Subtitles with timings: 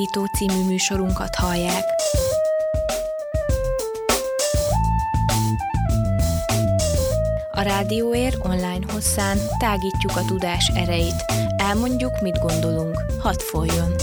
[0.00, 1.84] Értágító című műsorunkat hallják.
[7.50, 11.24] A Rádióér online hosszán tágítjuk a tudás erejét.
[11.56, 13.04] Elmondjuk, mit gondolunk.
[13.18, 13.94] Hadd folyjon!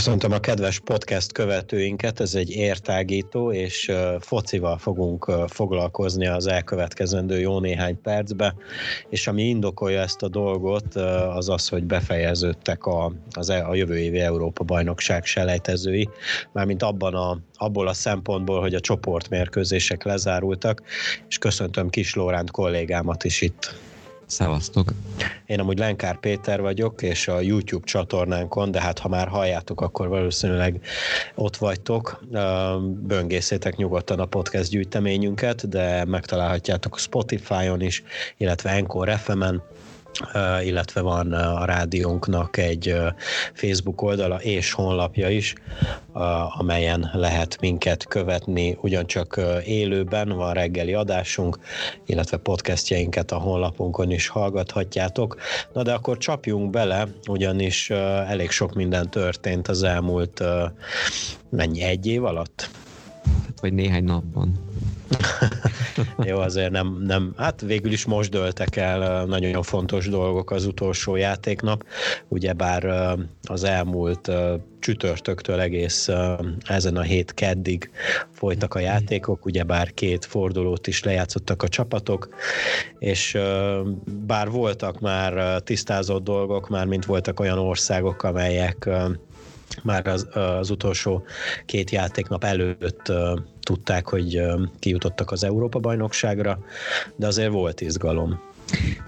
[0.00, 7.58] Köszöntöm a kedves podcast követőinket, ez egy értágító, és focival fogunk foglalkozni az elkövetkezendő jó
[7.58, 8.54] néhány percbe,
[9.08, 10.94] és ami indokolja ezt a dolgot,
[11.34, 16.08] az az, hogy befejeződtek a, az, e, a jövő évi Európa bajnokság selejtezői,
[16.52, 20.82] mármint abban a, abból a szempontból, hogy a csoportmérkőzések lezárultak,
[21.28, 23.89] és köszöntöm Kis Lóránt kollégámat is itt.
[24.30, 24.92] Szevasztok!
[25.46, 30.08] Én amúgy Lenkár Péter vagyok, és a YouTube csatornánkon, de hát ha már halljátok, akkor
[30.08, 30.80] valószínűleg
[31.34, 32.24] ott vagytok.
[32.82, 38.02] Böngészétek nyugodtan a podcast gyűjteményünket, de megtalálhatjátok Spotify-on is,
[38.36, 39.62] illetve Encore FM-en,
[40.64, 42.94] illetve van a rádiónknak egy
[43.54, 45.54] Facebook oldala és honlapja is,
[46.58, 51.58] amelyen lehet minket követni ugyancsak élőben, van reggeli adásunk,
[52.06, 55.36] illetve podcastjainket a honlapunkon is hallgathatjátok.
[55.72, 60.42] Na de akkor csapjunk bele, ugyanis elég sok minden történt az elmúlt
[61.48, 62.70] mennyi, egy év alatt?
[63.60, 64.69] Vagy néhány napban.
[66.28, 71.16] Jó, azért nem, nem, hát végül is most döltek el nagyon fontos dolgok az utolsó
[71.16, 71.84] játéknap,
[72.28, 72.84] ugyebár
[73.42, 74.30] az elmúlt
[74.78, 76.08] csütörtöktől egész
[76.66, 77.90] ezen a hét keddig
[78.30, 82.28] folytak a játékok, ugyebár két fordulót is lejátszottak a csapatok,
[82.98, 83.38] és
[84.26, 88.88] bár voltak már tisztázott dolgok, már mint voltak olyan országok, amelyek
[89.82, 91.22] már az, az utolsó
[91.66, 93.12] két játéknap előtt
[93.60, 96.58] tudták, hogy uh, kijutottak az Európa-bajnokságra,
[97.16, 98.40] de azért volt izgalom.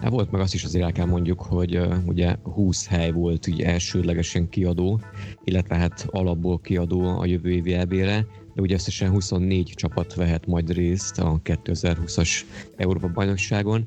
[0.00, 3.66] Hát volt meg azt is azért el mondjuk, hogy uh, ugye 20 hely volt ugye
[3.66, 5.00] elsődlegesen kiadó,
[5.44, 10.72] illetve hát alapból kiadó a jövő évi EB-re, de ugye összesen 24 csapat vehet majd
[10.72, 12.40] részt a 2020-as
[12.76, 13.86] Európa bajnokságon,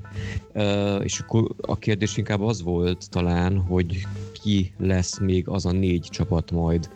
[0.53, 4.07] uh, és akkor a kérdés inkább az volt talán, hogy
[4.41, 6.89] ki lesz még az a négy csapat majd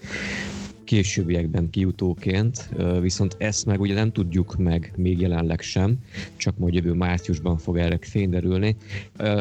[0.89, 2.69] későbbiekben kijutóként,
[3.01, 5.97] viszont ezt meg ugye nem tudjuk meg még jelenleg sem,
[6.35, 8.75] csak majd jövő márciusban fog erre fényderülni.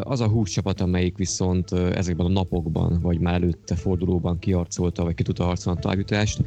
[0.01, 5.15] Az a 20 csapat, amelyik viszont ezekben a napokban, vagy már előtte fordulóban kiarcolta, vagy
[5.15, 6.43] ki tudta harcolni a továbbjutást,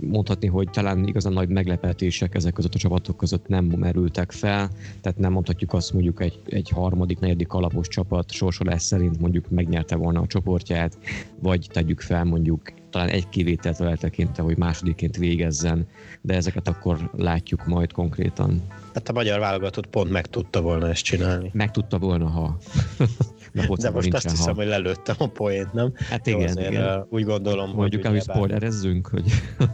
[0.00, 5.18] mondhatni, hogy talán igazán nagy meglepetések ezek között a csapatok között nem merültek fel, tehát
[5.18, 10.20] nem mondhatjuk azt mondjuk egy, egy harmadik, negyedik alapos csapat sorsolás szerint mondjuk megnyerte volna
[10.20, 10.98] a csoportját,
[11.38, 15.86] vagy tegyük fel mondjuk talán egy kivételt eltekintve, hogy másodiként végezzen,
[16.20, 18.62] de ezeket akkor látjuk majd konkrétan.
[18.94, 21.50] Hát a magyar válogatott pont meg tudta volna ezt csinálni.
[21.52, 22.58] Meg tudta volna, ha.
[23.52, 24.60] Na, De most azt hiszem, ha.
[24.60, 25.92] hogy lelőttem a poént, nem?
[25.96, 27.06] Hát igen, Jó, igen.
[27.10, 28.10] Úgy gondolom, Mondjuk hogy...
[28.10, 29.32] Mondjuk, hogy spoilerezzünk, hogy...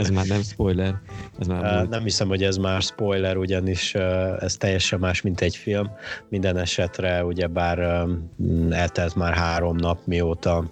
[0.00, 1.00] ez már nem spoiler.
[1.38, 5.40] Ez már uh, nem hiszem, hogy ez már spoiler, ugyanis uh, ez teljesen más, mint
[5.40, 5.90] egy film.
[6.28, 8.30] Minden esetre ugyebár um,
[8.70, 10.70] eltelt már három nap, mióta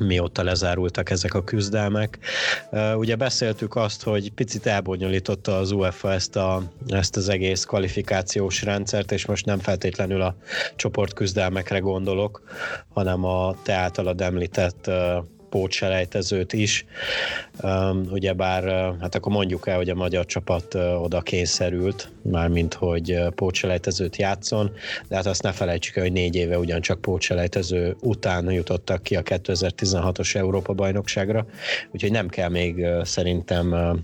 [0.00, 2.18] mióta lezárultak ezek a küzdelmek.
[2.96, 9.12] Ugye beszéltük azt, hogy picit elbonyolította az UEFA ezt, a, ezt az egész kvalifikációs rendszert,
[9.12, 10.36] és most nem feltétlenül a
[10.76, 12.42] csoportküzdelmekre gondolok,
[12.88, 14.90] hanem a te általad említett
[15.56, 16.84] pótselejtezőt is.
[18.10, 24.70] Ugyebár, hát akkor mondjuk el, hogy a magyar csapat oda kényszerült, mármint hogy pótselejtezőt játszon,
[25.08, 29.22] de hát azt ne felejtsük el, hogy négy éve ugyancsak pótselejtező után jutottak ki a
[29.22, 31.46] 2016-os Európa bajnokságra,
[31.90, 33.96] úgyhogy nem kell még szerintem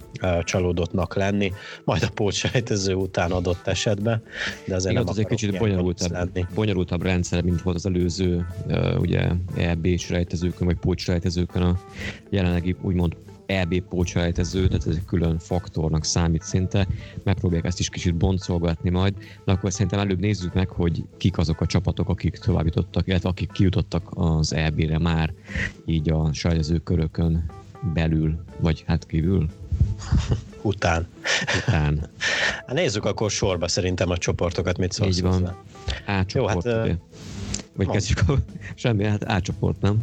[0.42, 1.52] csalódottnak lenni,
[1.84, 4.22] majd a pótselejtező után adott esetben,
[4.66, 8.46] de azért Igen, nem az egy kicsit bonyolultabb, bonyolultabb rendszer, mint volt az előző
[8.98, 11.78] ugye EB-s rejtezőkön, vagy pótselejtezőkön a
[12.30, 13.16] jelenlegi úgymond
[13.46, 16.86] EB pócselejtező, tehát ez egy külön faktornak számít szinte.
[17.22, 21.60] Megpróbálják ezt is kicsit boncolgatni majd, de akkor szerintem előbb nézzük meg, hogy kik azok
[21.60, 25.32] a csapatok, akik tovább jutottak, illetve akik kijutottak az EB-re már
[25.84, 27.50] így a selejtező körökön
[27.94, 29.48] belül, vagy hát kívül.
[30.62, 31.06] Után.
[31.66, 32.00] Után.
[32.66, 35.56] Hát nézzük akkor sorba szerintem a csoportokat, mit szólsz Így van.
[36.06, 36.96] Átcsoport, Jó, hát, ugye?
[37.76, 38.38] Vagy kezdjük a...
[38.74, 40.02] Semmi, hát átcsoport, nem?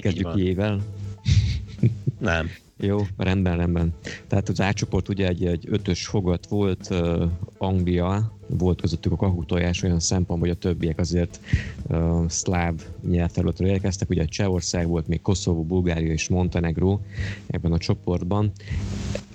[0.00, 0.38] Kezdjük van.
[0.38, 0.80] jével.
[2.18, 2.48] Nem.
[2.76, 3.94] Jó, rendben, rendben.
[4.26, 9.82] Tehát az átcsoport ugye egy, egy ötös fogat volt, uh, Anglia, volt közöttük a kahutojás
[9.82, 11.40] olyan szempontból, hogy a többiek azért
[11.88, 12.74] uh, szláv
[13.08, 14.10] nyelvterületről érkeztek.
[14.10, 17.00] Ugye Csehország volt, még Koszovó, Bulgária és Montenegro
[17.46, 18.52] ebben a csoportban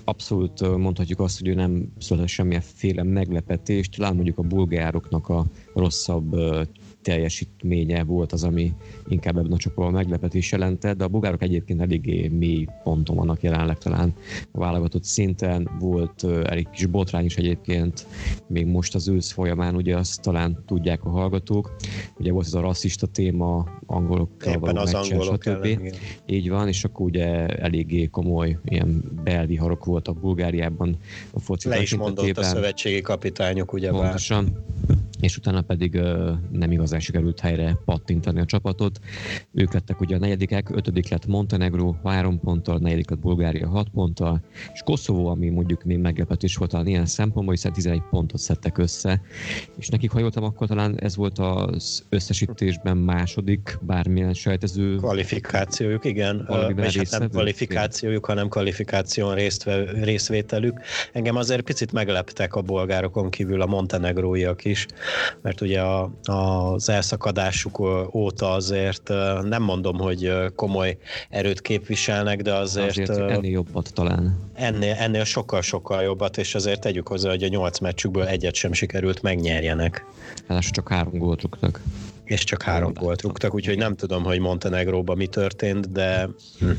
[0.04, 3.96] abszolút mondhatjuk azt, hogy ő nem született semmilyenféle meglepetést.
[3.96, 6.36] Talán mondjuk a bulgároknak a rosszabb
[7.08, 8.72] teljesítménye volt az, ami
[9.08, 13.78] inkább ebben a csoportban meglepetés jelentett, de a bulgárok egyébként eléggé mély ponton vannak jelenleg
[13.78, 14.14] talán
[14.52, 15.70] a válogatott szinten.
[15.78, 18.06] Volt elég kis botrány is egyébként,
[18.46, 21.76] még most az ősz folyamán, ugye azt talán tudják a hallgatók.
[22.18, 25.64] Ugye volt ez a rasszista téma angolokkal Éppen való az meccsen, angolok stb.
[25.64, 25.92] Ellen,
[26.26, 30.96] Így van, és akkor ugye eléggé komoly ilyen belviharok voltak Bulgáriában
[31.30, 34.44] a foci Le is mondott a szövetségi kapitányok, ugye Pontosan.
[34.86, 36.00] Bár és utána pedig
[36.50, 38.98] nem igazán sikerült helyre pattintani a csapatot.
[39.52, 44.40] Ők lettek ugye a negyedikek, ötödik lett Montenegro három ponttal, negyedik lett Bulgária hat ponttal,
[44.72, 49.20] és Koszovó, ami mondjuk még meglepetés volt talán ilyen szempontból, hiszen 11 pontot szedtek össze,
[49.78, 56.48] és nekik, ha jóltam, akkor talán ez volt az összesítésben második bármilyen sejtező kvalifikációjuk, igen.
[56.76, 60.80] És hát nem kvalifikációjuk, hanem kvalifikáción résztve, részvételük.
[61.12, 64.86] Engem azért picit megleptek a bolgárokon kívül a montenegróiak is,
[65.42, 67.78] mert ugye a, az elszakadásuk
[68.14, 69.08] óta azért
[69.42, 70.96] nem mondom, hogy komoly
[71.30, 73.08] erőt képviselnek, de azért...
[73.08, 74.50] Azért ennél jobbat talán.
[74.54, 79.22] Ennél, ennél sokkal-sokkal jobbat, és azért tegyük hozzá, hogy a nyolc meccsükből egyet sem sikerült
[79.22, 80.04] megnyerjenek.
[80.48, 81.80] Hát csak három gólt rúgtak.
[82.24, 86.28] És csak három gólt rúgtak, úgyhogy nem tudom, hogy Montenegróban mi történt, de...
[86.58, 86.70] Hm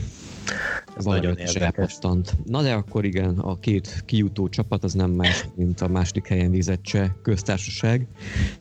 [0.97, 1.97] ez nagyon érdekes.
[2.45, 6.51] Na de akkor igen, a két kijutó csapat az nem más, mint a második helyen
[6.51, 8.07] végzett Cseh köztársaság.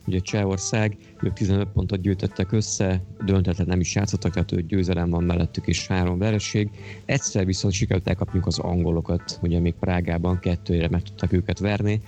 [0.05, 5.23] Ugye Csehország, ők 15 pontot gyűjtöttek össze, döntetlen nem is játszottak, tehát ő győzelem van
[5.23, 6.69] mellettük is három vereség.
[7.05, 12.01] Egyszer viszont sikerült elkapniuk az angolokat, ugye még Prágában kettőre meg tudtak őket verni,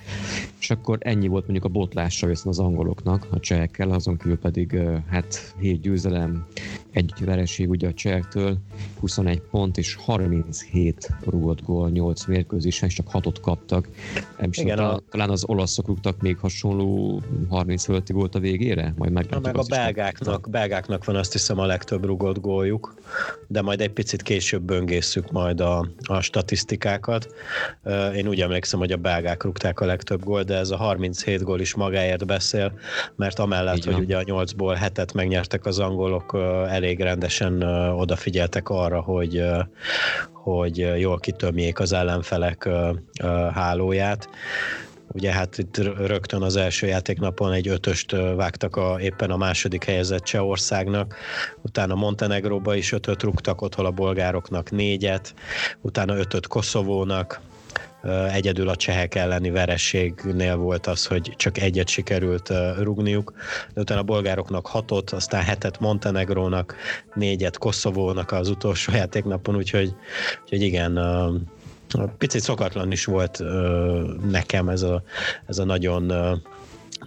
[0.59, 4.79] és akkor ennyi volt mondjuk a botlásra viszont az angoloknak, a csehekkel, azon kívül pedig
[5.09, 6.45] hát hét győzelem,
[6.91, 8.57] egy vereség ugye a csehektől,
[8.99, 13.87] 21 pont és 37 rúgott gól 8 mérkőzésen, és csak 6-ot kaptak.
[14.39, 14.99] Nem Igen, a...
[15.09, 18.93] talán az olaszok rúgtak még hasonló 30 fölötti volt a végére?
[18.97, 22.95] Majd meg, meg a belgáknak, belgáknak van azt hiszem a legtöbb rúgott góljuk,
[23.47, 27.27] de majd egy picit később böngészük majd a, a statisztikákat.
[28.15, 31.59] Én úgy emlékszem, hogy a belgák rúgták a legtöbb gól, de ez a 37 gól
[31.59, 32.73] is magáért beszél,
[33.15, 36.37] mert amellett, hogy ugye a 8-ból hetet megnyertek az angolok,
[36.67, 39.43] elég rendesen odafigyeltek arra, hogy,
[40.33, 42.69] hogy jól kitömjék az ellenfelek
[43.53, 44.29] hálóját.
[45.13, 50.23] Ugye hát itt rögtön az első játéknapon egy ötöst vágtak a, éppen a második helyezett
[50.23, 51.15] Csehországnak,
[51.61, 55.33] utána Montenegróba is ötöt rúgtak, otthon a bolgároknak négyet,
[55.81, 57.41] utána ötöt Koszovónak,
[58.31, 63.33] Egyedül a csehek elleni verességnél volt az, hogy csak egyet sikerült rugniuk,
[63.73, 66.75] de utána a bolgároknak hatot, aztán hetet Montenegrónak,
[67.13, 69.95] négyet Koszovónak az utolsó játéknapon, úgyhogy,
[70.43, 70.99] úgyhogy igen,
[72.17, 73.43] picit szokatlan is volt
[74.29, 75.03] nekem ez a,
[75.45, 76.11] ez a nagyon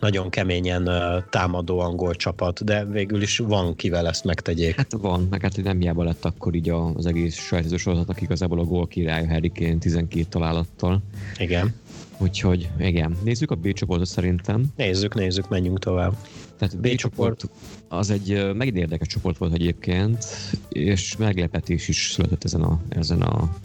[0.05, 0.91] nagyon keményen
[1.31, 4.77] támadó angol csapat, de végül is van kivel ezt megtegyék.
[4.77, 8.65] Hát van, meg hát nem hiába lett akkor így az egész sajtozó sorozatnak igazából a
[8.65, 11.03] gól király Harry Kane 12 találattal.
[11.39, 11.75] Igen.
[12.19, 14.65] Úgyhogy igen, nézzük a B csoportot szerintem.
[14.77, 16.17] Nézzük, nézzük, menjünk tovább.
[16.59, 17.49] Tehát B, B csoport
[17.89, 20.25] az egy megint érdekes csoport volt egyébként,
[20.69, 23.57] és meglepetés is született ezen, a, ezen, a,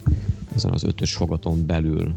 [0.54, 2.14] ezen az ötös fogaton belül.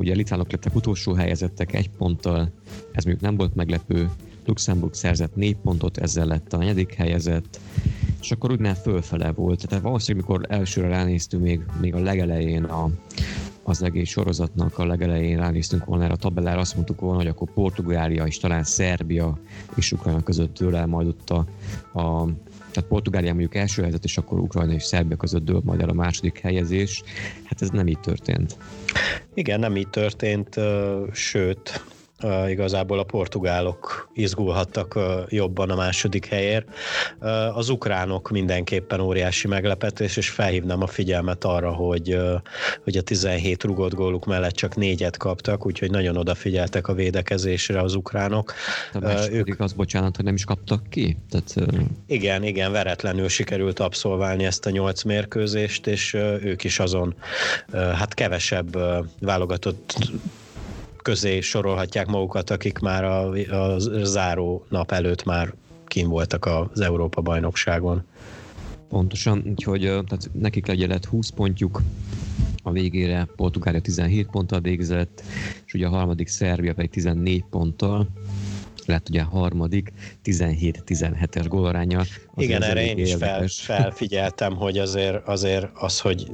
[0.00, 2.50] Ugye litvánok lettek utolsó helyezettek egy ponttal,
[2.92, 4.10] ez mondjuk nem volt meglepő.
[4.46, 7.60] Luxemburg szerzett négy pontot, ezzel lett a negyedik helyezett,
[8.20, 9.66] és akkor úgy nem fölfele volt.
[9.68, 12.90] Tehát valószínűleg, mikor elsőre ránéztünk még, még a legelején a,
[13.62, 17.52] az egész sorozatnak a legelején ránéztünk volna erre a tabellára, azt mondtuk volna, hogy akkor
[17.52, 19.38] Portugália és talán Szerbia
[19.74, 21.46] és Ukrajna között tőle majd ott a,
[22.00, 22.28] a
[22.72, 25.92] tehát Portugália mondjuk első helyzet, és akkor Ukrajna és Szerbia között dől majd el a
[25.92, 27.02] második helyezés.
[27.44, 28.56] Hát ez nem így történt.
[29.34, 30.56] Igen, nem így történt,
[31.12, 31.84] sőt,
[32.48, 34.98] igazából a portugálok izgulhattak
[35.28, 36.66] jobban a második helyért.
[37.54, 42.18] Az ukránok mindenképpen óriási meglepetés, és felhívnám a figyelmet arra, hogy,
[42.84, 47.94] hogy a 17 rugott góluk mellett csak négyet kaptak, úgyhogy nagyon odafigyeltek a védekezésre az
[47.94, 48.52] ukránok.
[48.92, 51.16] A ők az bocsánat, hogy nem is kaptak ki?
[51.30, 51.72] Tehát,
[52.06, 57.14] igen, igen, veretlenül sikerült abszolválni ezt a nyolc mérkőzést, és ők is azon
[57.72, 58.78] hát kevesebb
[59.20, 59.94] válogatott
[61.02, 65.54] közé sorolhatják magukat, akik már a, a záró nap előtt már
[65.86, 68.02] kim voltak az Európa bajnokságon.
[68.88, 71.82] Pontosan, úgyhogy tehát nekik legyen lett 20 pontjuk,
[72.62, 75.22] a végére Portugália 17 ponttal végzett,
[75.66, 78.08] és ugye a harmadik Szerbia pedig 14 ponttal,
[78.86, 79.92] lett ugye a harmadik
[80.24, 82.02] 17-17-es gólaránya.
[82.36, 86.32] Igen, erre én is fel, felfigyeltem, hogy azért, azért az, hogy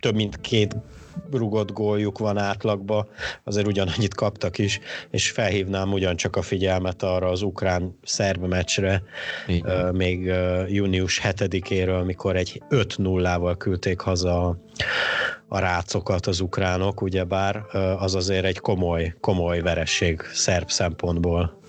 [0.00, 0.76] több mint két
[1.32, 3.08] rugott góljuk van átlagba,
[3.44, 9.02] azért ugyanannyit kaptak is, és felhívnám ugyancsak a figyelmet arra az ukrán-szerb meccsre,
[9.48, 10.32] uh, még
[10.68, 14.56] június 7-éről, mikor egy 5-0-val küldték haza a,
[15.48, 17.64] a rácokat az ukránok, ugyebár
[17.98, 21.60] az azért egy komoly, komoly veresség szerb szempontból.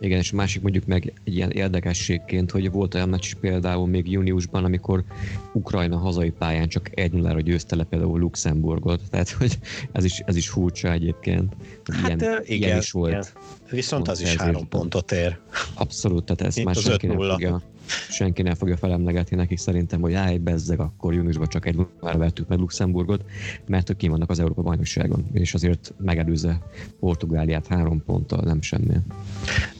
[0.00, 4.10] Igen, és a másik mondjuk meg egy ilyen érdekességként, hogy volt olyan meccs például még
[4.10, 5.04] júniusban, amikor
[5.52, 9.58] Ukrajna hazai pályán csak egy 0 győzte le például Luxemburgot, tehát hogy
[9.92, 11.56] ez is, ez is furcsa egyébként.
[11.92, 13.10] Hát ilyen, igen, ilyen is volt.
[13.10, 13.24] Igen.
[13.70, 15.38] Viszont az is három pontot ér.
[15.74, 17.60] Abszolút, tehát ezt Itt már senki nem fogja
[18.08, 22.48] senki nem fogja felemlegetni nekik szerintem, hogy állj bezzeg, akkor júniusban csak egy már vettük
[22.48, 23.24] meg Luxemburgot,
[23.66, 26.58] mert ők kim vannak az Európa bajnokságon, és azért megelőzze
[27.00, 28.94] Portugáliát három ponttal, nem semmi.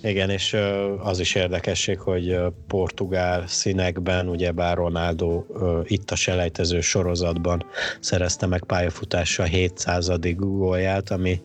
[0.03, 0.57] Igen, és
[0.99, 5.45] az is érdekesség, hogy portugál színekben, ugyebár Ronaldo
[5.85, 7.65] itt a selejtező sorozatban
[8.01, 10.11] szerezte meg pályafutása 700.
[10.37, 11.41] gólját, ami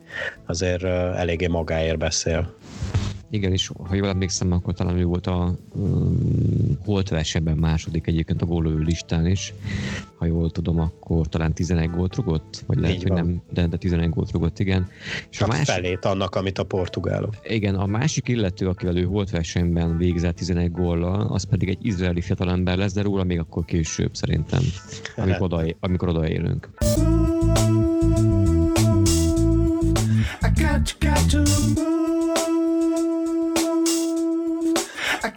[0.46, 2.35] azért eléggé magáért beszél.
[3.30, 8.42] Igen, és ha jól emlékszem, akkor talán ő volt a um, holt versenyben második egyébként
[8.42, 9.54] a gólő listán is.
[10.18, 14.10] Ha jól tudom, akkor talán 11 gólt rugott, vagy lehet, hogy nem, de, de 11
[14.10, 14.88] gólt rugott, igen.
[15.30, 17.36] És Csak a másik, felét annak, amit a portugálok.
[17.44, 22.22] Igen, a másik illető, akivel ő holt versenyben végzett 11 góllal, az pedig egy izraeli
[22.22, 24.62] fiatalember lesz, de róla még akkor később szerintem,
[25.16, 26.70] amikor, oda, amikor odaérünk.
[30.42, 32.05] I got, got to move.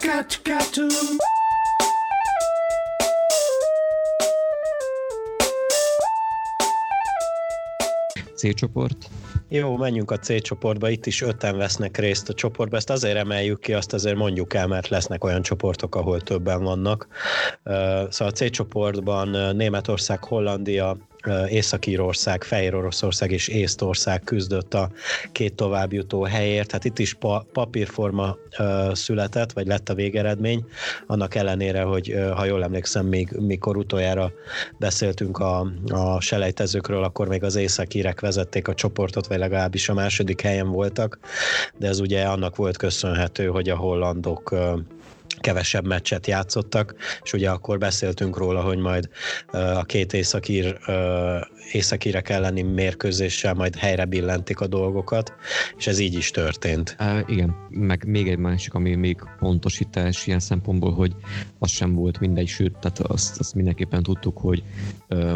[0.09, 0.41] Got
[0.73, 0.89] to.
[8.35, 9.09] C csoport.
[9.51, 13.59] Jó, menjünk a C csoportba, itt is öten vesznek részt a csoportba, ezt azért emeljük
[13.59, 17.07] ki, azt azért mondjuk el, mert lesznek olyan csoportok, ahol többen vannak.
[18.09, 20.97] Szóval a C csoportban Németország, Hollandia,
[21.47, 24.91] Észak-Írország, Fehér Oroszország és Észtország küzdött a
[25.31, 26.71] két továbbjutó helyért.
[26.71, 30.65] Hát itt is pa- papírforma uh, született, vagy lett a végeredmény,
[31.07, 34.31] annak ellenére, hogy uh, ha jól emlékszem, még mikor utoljára
[34.77, 40.41] beszéltünk a, a selejtezőkről, akkor még az északírek vezették a csoportot, vagy legalábbis a második
[40.41, 41.19] helyen voltak,
[41.77, 44.55] de ez ugye annak volt köszönhető, hogy a hollandok
[45.39, 49.09] kevesebb meccset játszottak, és ugye akkor beszéltünk róla, hogy majd
[49.51, 50.77] a két északír,
[51.71, 55.33] északírek elleni mérkőzéssel majd helyre billentik a dolgokat,
[55.77, 56.95] és ez így is történt.
[56.99, 61.15] Uh, igen, meg még egy másik, ami még pontosítás ilyen szempontból, hogy
[61.59, 64.63] az sem volt mindegy, sőt, tehát azt, azt mindenképpen tudtuk, hogy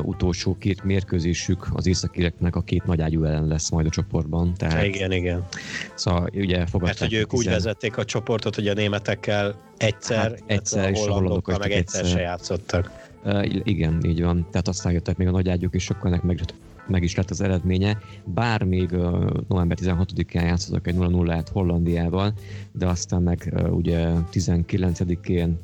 [0.02, 4.54] utolsó két mérkőzésük az északireknek a két nagyágyú ellen lesz majd a csoportban.
[4.54, 5.48] Tehát, igen, igen.
[5.96, 7.00] Szóval ugye fogadták.
[7.00, 11.12] Mert hogy ők úgy vezették a csoportot, hogy a németekkel egyszer, hát egyszer és a
[11.12, 13.12] hollandokkal meg egyszer, egyszer se játszottak.
[13.24, 14.48] Uh, igen, így van.
[14.52, 16.40] Tehát aztán jöttek még a nagyágyuk, és akkor ennek meg,
[16.88, 17.98] meg is lett az eredménye.
[18.24, 22.34] Bár még uh, november 16-án játszottak egy 0-0-át Hollandiával,
[22.72, 25.60] de aztán meg uh, ugye 19-én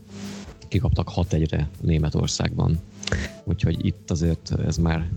[0.68, 2.80] kikaptak 6-1-re Németországban.
[3.44, 5.10] Úgyhogy itt azért ez már,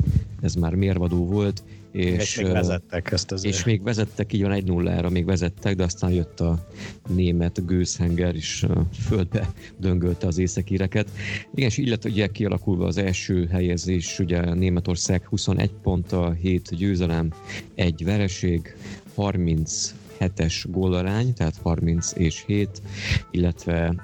[0.42, 1.62] ez már mérvadó volt,
[1.92, 3.54] és, és még vezettek ezt azért.
[3.54, 6.68] És még vezettek, így van egy nullára még vezettek, de aztán jött a
[7.08, 8.66] német gőzhenger, és
[9.06, 11.10] földbe döngölte az északíreket.
[11.54, 17.32] Igen, és így lett ugye kialakulva az első helyezés, ugye Németország 21 ponttal, 7 győzelem,
[17.74, 18.76] egy vereség,
[19.14, 22.82] 30 7-es gólarány, tehát 30 és 7,
[23.30, 23.94] illetve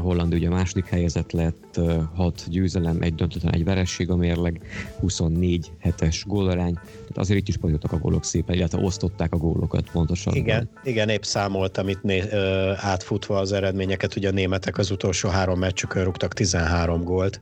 [0.00, 1.69] Holland ugye a második helyezett lett,
[2.14, 4.60] 6 győzelem, egy döntetlen, egy veresség a mérleg,
[5.00, 9.90] 24 hetes gólarány, tehát azért itt is pagyottak a gólok szépen, illetve osztották a gólokat
[9.90, 10.34] pontosan.
[10.34, 12.32] Igen, igen épp számoltam itt né-
[12.76, 17.40] átfutva az eredményeket, ugye a németek az utolsó három meccsükön rúgtak 13 gólt,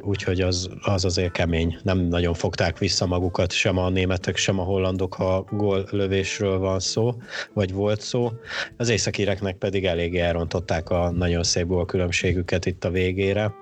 [0.00, 1.78] úgyhogy az, az azért kemény.
[1.82, 7.14] Nem nagyon fogták vissza magukat, sem a németek, sem a hollandok, ha góllövésről van szó,
[7.52, 8.32] vagy volt szó.
[8.76, 13.54] Az északireknek pedig eléggé elrontották a nagyon szép gól különbségüket itt a végére.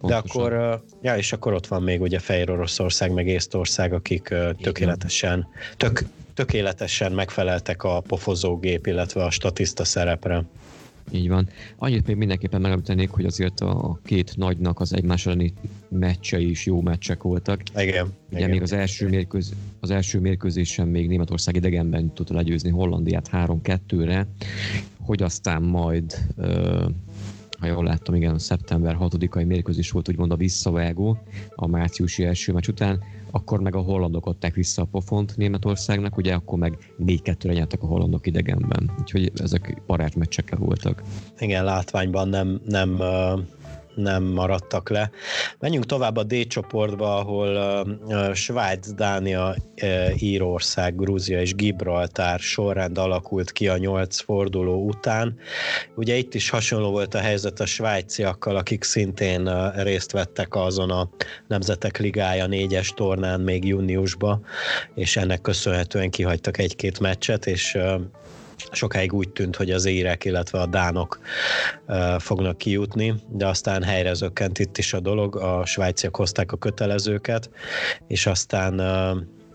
[0.00, 5.46] De akkor, ja, és akkor ott van még ugye Fehér Oroszország, meg Észtország, akik tökéletesen,
[5.76, 10.44] tök, tökéletesen megfeleltek a pofozógép, illetve a statiszta szerepre.
[11.10, 11.48] Így van.
[11.76, 15.52] Annyit még mindenképpen megemlítenék, hogy azért a két nagynak az egymás elleni
[15.88, 17.62] meccsei is jó meccsek voltak.
[17.76, 18.12] Igen.
[18.28, 18.50] Ugye igen.
[18.50, 24.26] még az első, mérkőz, az első mérkőzésen még Németország idegenben tudta legyőzni Hollandiát 3-2-re,
[25.00, 26.84] hogy aztán majd ö,
[27.62, 31.18] ha jól láttam, igen, szeptember 6-ai mérkőzés volt úgymond a visszavágó
[31.54, 36.34] a márciusi első meccs után, akkor meg a hollandok adták vissza a pofont Németországnak, ugye
[36.34, 38.90] akkor meg 4-2-re nyertek a hollandok idegenben.
[39.00, 41.02] Úgyhogy ezek barátmeccsekkel voltak.
[41.38, 42.98] Igen, látványban nem, nem
[43.94, 45.10] nem maradtak le.
[45.58, 47.84] Menjünk tovább a D csoportba, ahol
[48.34, 55.38] Svájc, Dánia, uh, Írország, Grúzia és Gibraltár sorrend alakult ki a nyolc forduló után.
[55.94, 61.08] Ugye itt is hasonló volt a helyzet a svájciakkal, akik szintén részt vettek azon a
[61.48, 64.40] Nemzetek Ligája négyes tornán még júniusba,
[64.94, 67.78] és ennek köszönhetően kihagytak egy-két meccset, és
[68.70, 71.20] sokáig úgy tűnt, hogy az érek, illetve a dánok
[72.18, 77.50] fognak kijutni, de aztán helyre zökkent itt is a dolog, a svájciak hozták a kötelezőket,
[78.06, 78.80] és aztán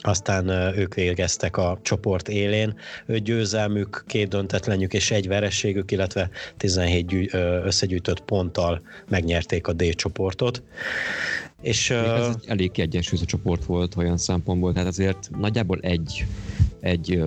[0.01, 2.75] aztán ők végeztek a csoport élén.
[3.05, 7.33] Öt győzelmük, két döntetlenjük és egy vereségük, illetve 17
[7.63, 10.63] összegyűjtött ponttal megnyerték a D csoportot.
[11.61, 16.25] És, ez egy elég kiegyensúlyozott csoport volt olyan szempontból, tehát azért nagyjából egy
[16.79, 17.23] egy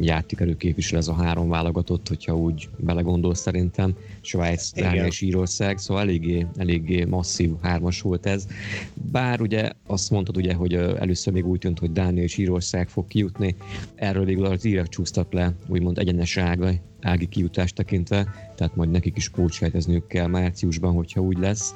[0.00, 6.02] játékerő képvisel ez a három válogatott, hogyha úgy belegondol szerintem, Svájc, Dánia és Írország, szóval
[6.02, 8.46] eléggé, eléggé masszív hármas volt ez.
[8.94, 13.06] Bár ugye azt mondtad ugye, hogy először még úgy tűnt, hogy Dánia és Írország fog
[13.06, 13.56] kijutni,
[13.94, 19.16] erről végül az írek csúsztak le, úgymond egyenes ága, ági kijutást tekintve, tehát majd nekik
[19.16, 21.74] is pócsfejtezniük kell márciusban, hogyha úgy lesz.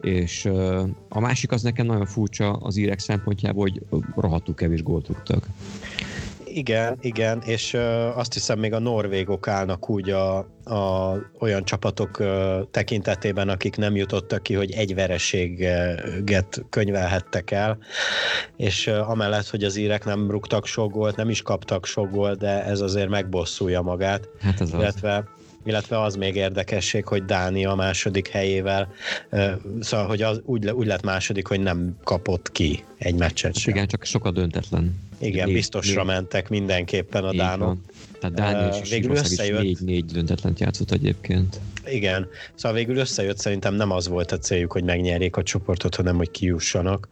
[0.00, 0.44] És
[1.08, 5.46] a másik az nekem nagyon furcsa az írek szempontjából, hogy rohadtul kevés gólt rúgtak.
[6.54, 7.74] Igen, igen, és
[8.14, 12.22] azt hiszem még a norvégok állnak úgy a, a olyan csapatok
[12.70, 17.78] tekintetében, akik nem jutottak ki, hogy egy vereséget könyvelhettek el,
[18.56, 22.64] és amellett, hogy az írek nem rúgtak sok gólt, nem is kaptak sok gólt, de
[22.64, 24.28] ez azért megbosszulja magát.
[24.40, 28.88] Hát ez illetve az illetve az még érdekesség, hogy Dánia a második helyével,
[29.80, 33.72] szóval, hogy az úgy, úgy lett második, hogy nem kapott ki egy meccset sem.
[33.74, 34.98] Igen, csak sokat döntetlen.
[35.18, 36.14] Igen, négy, biztosra négy.
[36.14, 37.78] mentek mindenképpen a dánok.
[38.20, 39.62] Tehát Dánia és végül összejött.
[39.62, 41.60] Négy, négy döntetlent játszott egyébként.
[41.86, 46.16] Igen, szóval végül összejött, szerintem nem az volt a céljuk, hogy megnyerjék a csoportot, hanem
[46.16, 47.08] hogy kiussanak.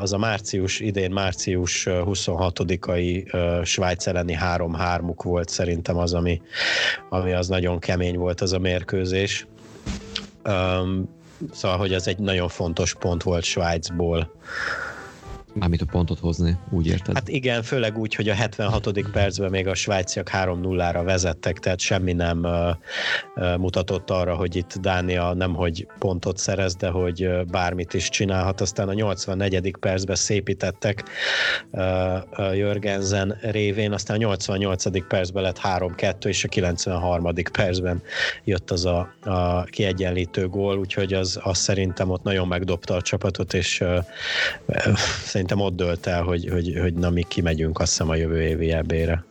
[0.00, 3.24] Az a március, idén március 26-ai
[3.64, 6.40] Svájc elleni 3-3-uk volt szerintem az, ami,
[7.08, 9.46] ami az nagyon kemény volt az a mérkőzés.
[11.52, 14.30] Szóval, hogy ez egy nagyon fontos pont volt Svájcból
[15.58, 17.14] Mármint a pontot hozni, úgy érted?
[17.14, 19.10] Hát igen, főleg úgy, hogy a 76.
[19.12, 25.32] percben még a svájciak 3-0-ra vezettek, tehát semmi nem uh, mutatott arra, hogy itt Dánia
[25.32, 28.60] nem hogy pontot szerez, de hogy uh, bármit is csinálhat.
[28.60, 29.76] Aztán a 84.
[29.80, 31.04] percben szépítettek
[31.70, 35.06] uh, Jörgensen révén, aztán a 88.
[35.08, 37.32] percben lett 3-2, és a 93.
[37.52, 38.02] percben
[38.44, 43.54] jött az a, a kiegyenlítő gól, úgyhogy az, az szerintem ott nagyon megdobta a csapatot,
[43.54, 43.84] és
[45.24, 48.42] szerintem szerintem ott dölt el, hogy, hogy, hogy na mi kimegyünk azt hiszem a jövő
[48.42, 49.24] évi ebére.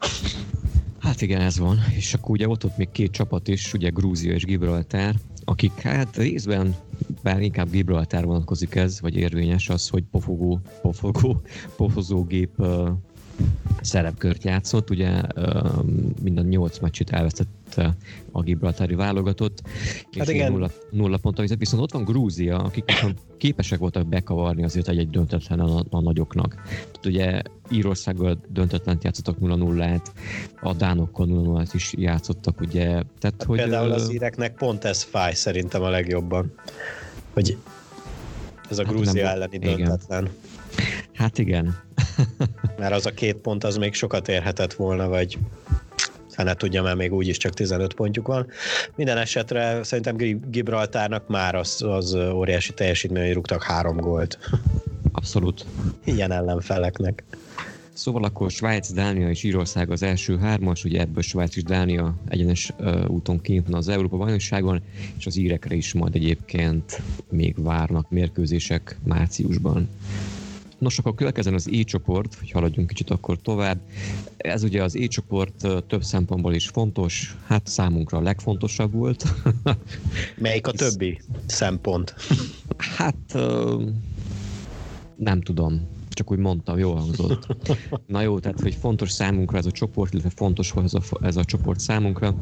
[0.99, 1.77] Hát igen, ez van.
[1.95, 6.17] És akkor ugye ott, ott még két csapat is, ugye Grúzia és Gibraltár, akik hát
[6.17, 6.75] részben,
[7.23, 11.41] bár inkább Gibraltár vonatkozik ez, vagy érvényes az, hogy pofogó, pofogó,
[11.75, 12.63] pofozógép
[13.81, 15.21] szerepkört játszott, ugye
[16.21, 17.95] mind a nyolc meccset elvesztette
[18.31, 19.61] a Gibraltári válogatott,
[20.17, 20.51] hát és igen.
[20.51, 25.09] Nulla, nulla ponttal viszont ott van Grúzia, akik viszont képesek voltak bekavarni azért egy, egy
[25.09, 26.61] döntetlen a, a nagyoknak.
[26.65, 30.11] Tehát ugye Írországgal döntetlen játszottak 0-0-át,
[30.61, 32.83] a Dánokkal 0 0 is játszottak, ugye.
[32.83, 36.53] Tehát, hát hogy, például az íreknek pont ez fáj szerintem a legjobban,
[37.33, 37.57] hogy
[38.69, 40.23] ez a hát Grúzia elleni döntetlen.
[40.23, 40.33] Igen.
[41.13, 41.83] Hát igen.
[42.79, 45.37] Mert az a két pont az még sokat érhetett volna, vagy
[46.35, 48.47] fene tudja, mert még úgyis csak 15 pontjuk van.
[48.95, 50.15] Minden esetre szerintem
[50.49, 54.39] Gibraltárnak már az, az óriási teljesítmény, hogy rúgtak három gólt.
[55.11, 55.65] Abszolút.
[56.03, 57.23] Ilyen ellenfeleknek.
[57.93, 62.73] Szóval akkor Svájc, Dánia és Írország az első hármas, ugye ebből Svájc és Dánia egyenes
[62.79, 64.81] uh, úton kint van az Európa bajnokságon,
[65.17, 69.89] és az írekre is majd egyébként még várnak mérkőzések márciusban.
[70.85, 73.79] Nos, akkor következzen az E-csoport, hogy haladjunk kicsit akkor tovább.
[74.37, 79.25] Ez ugye az E-csoport több szempontból is fontos, hát számunkra a legfontosabb volt.
[80.37, 82.13] Melyik a többi szempont?
[82.97, 83.37] Hát
[85.15, 87.47] nem tudom, csak úgy mondtam, jól hangzott.
[88.05, 91.45] Na jó, tehát hogy fontos számunkra ez a csoport, illetve fontos, ez a, ez a
[91.45, 92.35] csoport számunkra.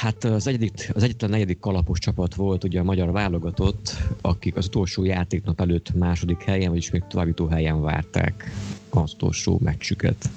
[0.00, 4.66] Hát az, egyedik, az egyetlen negyedik kalapos csapat volt ugye a magyar válogatott, akik az
[4.66, 8.50] utolsó játéknap előtt második helyen, vagyis még továbbító helyen várták
[8.90, 10.28] az utolsó meccsüket.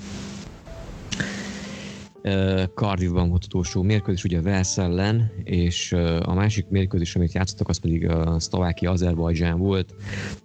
[2.76, 8.10] Cardiffban volt utolsó mérkőzés, ugye Wales ellen, és a másik mérkőzés, amit játszottak, az pedig
[8.10, 9.96] a Szlovákia Azerbajdzsán volt.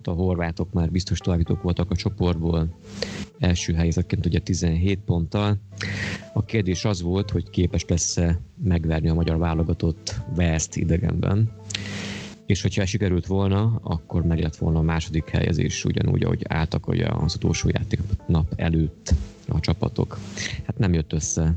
[0.03, 2.79] A horvátok már biztos továbbítók voltak a csoportból,
[3.39, 5.57] első helyezetként ugye 17 ponttal.
[6.33, 11.51] A kérdés az volt, hogy képes lesz-e megverni a magyar válogatott West idegenben
[12.49, 17.07] és hogyha sikerült volna, akkor meg lett volna a második helyezés, ugyanúgy, ahogy álltak ugye
[17.07, 19.15] az utolsó játék nap előtt
[19.49, 20.19] a csapatok.
[20.67, 21.55] Hát nem jött össze.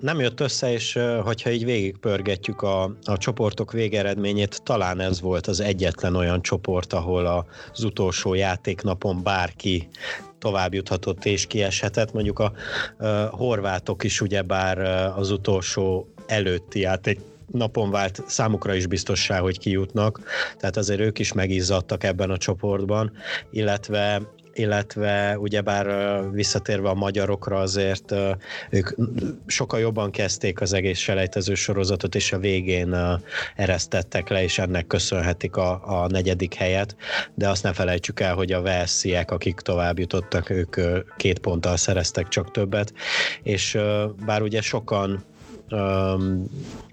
[0.00, 5.60] Nem jött össze, és hogyha így végigpörgetjük a, a csoportok végeredményét, talán ez volt az
[5.60, 9.88] egyetlen olyan csoport, ahol az utolsó játéknapon bárki
[10.38, 12.12] tovább juthatott és kieshetett.
[12.12, 12.52] Mondjuk a,
[12.98, 14.78] a horvátok is ugyebár
[15.18, 17.20] az utolsó előtti játék
[17.52, 20.20] napon vált számukra is biztossá, hogy kijutnak,
[20.58, 23.12] tehát azért ők is megizzadtak ebben a csoportban,
[23.50, 24.22] illetve
[24.58, 25.86] illetve ugyebár
[26.30, 28.14] visszatérve a magyarokra azért
[28.70, 28.90] ők
[29.46, 32.96] sokkal jobban kezdték az egész selejtező sorozatot, és a végén
[33.56, 36.96] eresztettek le, és ennek köszönhetik a, a negyedik helyet,
[37.34, 40.76] de azt ne felejtsük el, hogy a Velsziek, akik tovább jutottak, ők
[41.16, 42.92] két ponttal szereztek csak többet,
[43.42, 43.78] és
[44.26, 45.24] bár ugye sokan
[45.70, 46.44] um,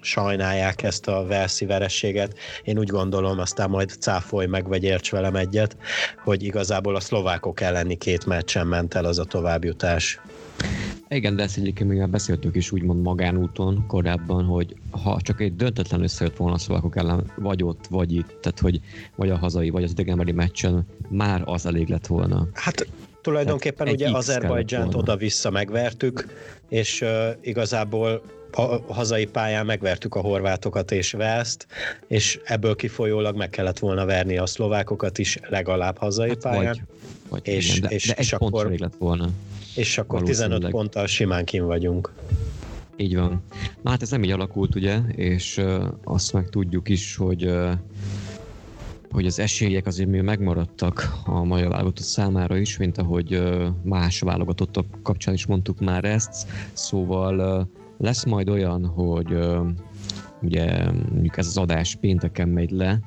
[0.01, 2.37] sajnálják ezt a Velszi verességet.
[2.63, 5.77] Én úgy gondolom, aztán majd cáfolj meg, vagy érts velem egyet,
[6.23, 10.19] hogy igazából a szlovákok elleni két meccsen ment el az a továbbjutás.
[11.07, 16.03] Igen, de ezt egyébként még beszéltük is úgymond magánúton korábban, hogy ha csak egy döntetlen
[16.03, 18.79] összejött volna a szlovákok ellen, vagy ott, vagy itt, tehát hogy
[19.15, 22.47] vagy a hazai, vagy az idegenbeli meccsen, már az elég lett volna.
[22.53, 22.87] Hát
[23.21, 26.27] tulajdonképpen hát ugye Azerbajdzsánt oda-vissza megvertük,
[26.69, 27.09] és uh,
[27.41, 28.21] igazából
[28.55, 31.67] a hazai pályán megvertük a horvátokat és Velszt,
[32.07, 36.63] és ebből kifolyólag meg kellett volna verni a szlovákokat is legalább hazai hát pályán.
[36.63, 36.81] Vagy,
[37.29, 39.29] vagy és, igen, de, és, de egy és akkor, lett volna.
[39.75, 42.13] És akkor 15 ponttal simán kim vagyunk.
[42.97, 43.43] Így van.
[43.81, 47.71] Na hát ez nem így alakult, ugye, és uh, azt meg tudjuk is, hogy uh,
[49.11, 53.43] hogy az esélyek azért még megmaradtak a magyar válogatott számára is, mint ahogy
[53.83, 57.67] más válogatottak kapcsán is mondtuk már ezt, szóval
[58.03, 59.37] lesz majd olyan, hogy
[60.41, 62.99] ugye mondjuk ez az adás pénteken megy le,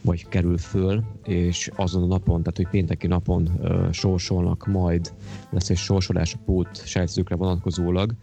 [0.00, 5.12] vagy kerül föl, és azon a napon, tehát hogy pénteki napon uh, sorsolnak majd,
[5.50, 8.14] lesz egy sorsolás a pót sejtszőkre vonatkozólag,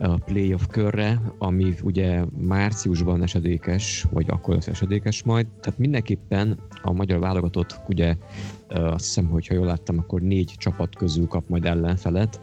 [0.00, 5.46] a playoff körre, ami ugye márciusban esedékes, vagy akkor lesz esedékes majd.
[5.60, 8.16] Tehát mindenképpen a magyar válogatott, ugye
[8.68, 12.40] azt hiszem, hogy ha jól láttam, akkor négy csapat közül kap majd ellenfelet.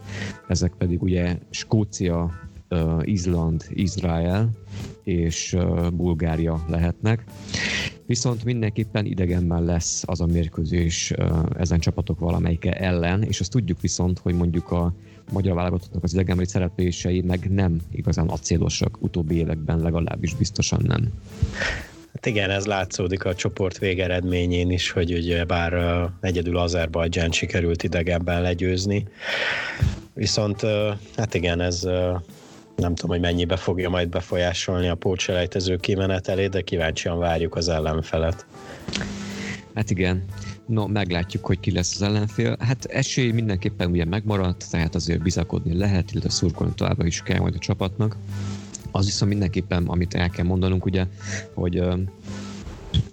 [0.48, 2.30] Ezek pedig ugye Skócia,
[3.02, 4.50] Izland, Izrael
[5.02, 5.56] és
[5.92, 7.24] Bulgária lehetnek.
[8.06, 11.12] Viszont mindenképpen idegenben lesz az a mérkőzés
[11.58, 14.94] ezen csapatok valamelyike ellen, és azt tudjuk viszont, hogy mondjuk a
[15.32, 21.12] magyar válogatottnak az idegenbeli szereplései meg nem igazán acélosak utóbbi években, legalábbis biztosan nem.
[22.12, 28.42] Hát igen, ez látszódik a csoport végeredményén is, hogy ugye bár egyedül Azerbajdzsán sikerült idegenben
[28.42, 29.06] legyőzni.
[30.14, 30.60] Viszont
[31.16, 31.88] hát igen, ez
[32.76, 38.46] nem tudom, hogy mennyibe fogja majd befolyásolni a pótselejtező kimenetelét, de kíváncsian várjuk az ellenfelet.
[39.74, 40.24] Hát igen,
[40.66, 42.56] no, meglátjuk, hogy ki lesz az ellenfél.
[42.60, 47.54] Hát esély mindenképpen ugye megmaradt, tehát azért bizakodni lehet, illetve szurkolni továbbra is kell majd
[47.54, 48.16] a csapatnak.
[48.90, 51.06] Az viszont mindenképpen, amit el kell mondanunk, ugye,
[51.54, 51.82] hogy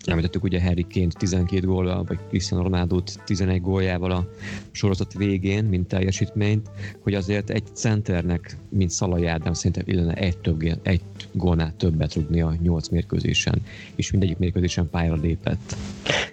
[0.05, 4.27] Említettük ugye Harry Kane 12 góllal, vagy Cristiano Ronaldo 11 góljával a
[4.73, 10.79] sorozat végén, mint teljesítményt, hogy azért egy centernek, mint Szalai Ádám szerintem illene egy, több,
[10.83, 13.61] egy gólnál többet rúgni a 8 mérkőzésen,
[13.95, 15.75] és mindegyik mérkőzésen pályára lépett.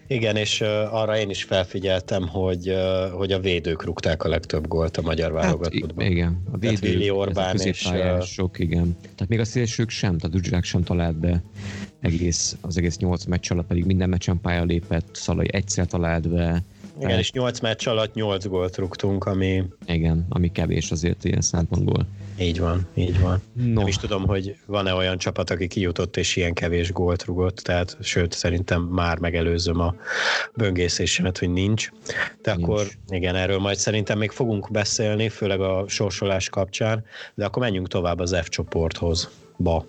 [0.06, 2.74] Igen, és arra én is felfigyeltem, hogy,
[3.12, 6.04] hogy a védők rúgták a legtöbb gólt a magyar válogatottban.
[6.04, 7.88] Hát, igen, a védők, Willi Orbán és...
[8.22, 8.96] Sok, igen.
[9.00, 11.42] Tehát még a szélsők sem, tehát Dudzsák sem talált be
[12.00, 16.62] egész, az egész nyolc meccs alatt, pedig minden meccsen pálya lépett, Szalai egyszer talált be,
[17.00, 19.64] igen, és 8 meccs alatt 8 gólt rúgtunk, ami...
[19.86, 22.06] Igen, ami kevés azért ilyen szempontból.
[22.40, 23.42] Így van, így van.
[23.52, 23.72] No.
[23.72, 27.96] Nem is tudom, hogy van-e olyan csapat, aki kijutott és ilyen kevés gólt rugott, tehát
[28.00, 29.94] sőt, szerintem már megelőzöm a
[30.54, 31.90] böngészésemet, hogy nincs.
[32.42, 32.68] De nincs.
[32.68, 37.88] akkor igen, erről majd szerintem még fogunk beszélni, főleg a sorsolás kapcsán, de akkor menjünk
[37.88, 39.30] tovább az F csoporthoz.
[39.56, 39.86] Ba.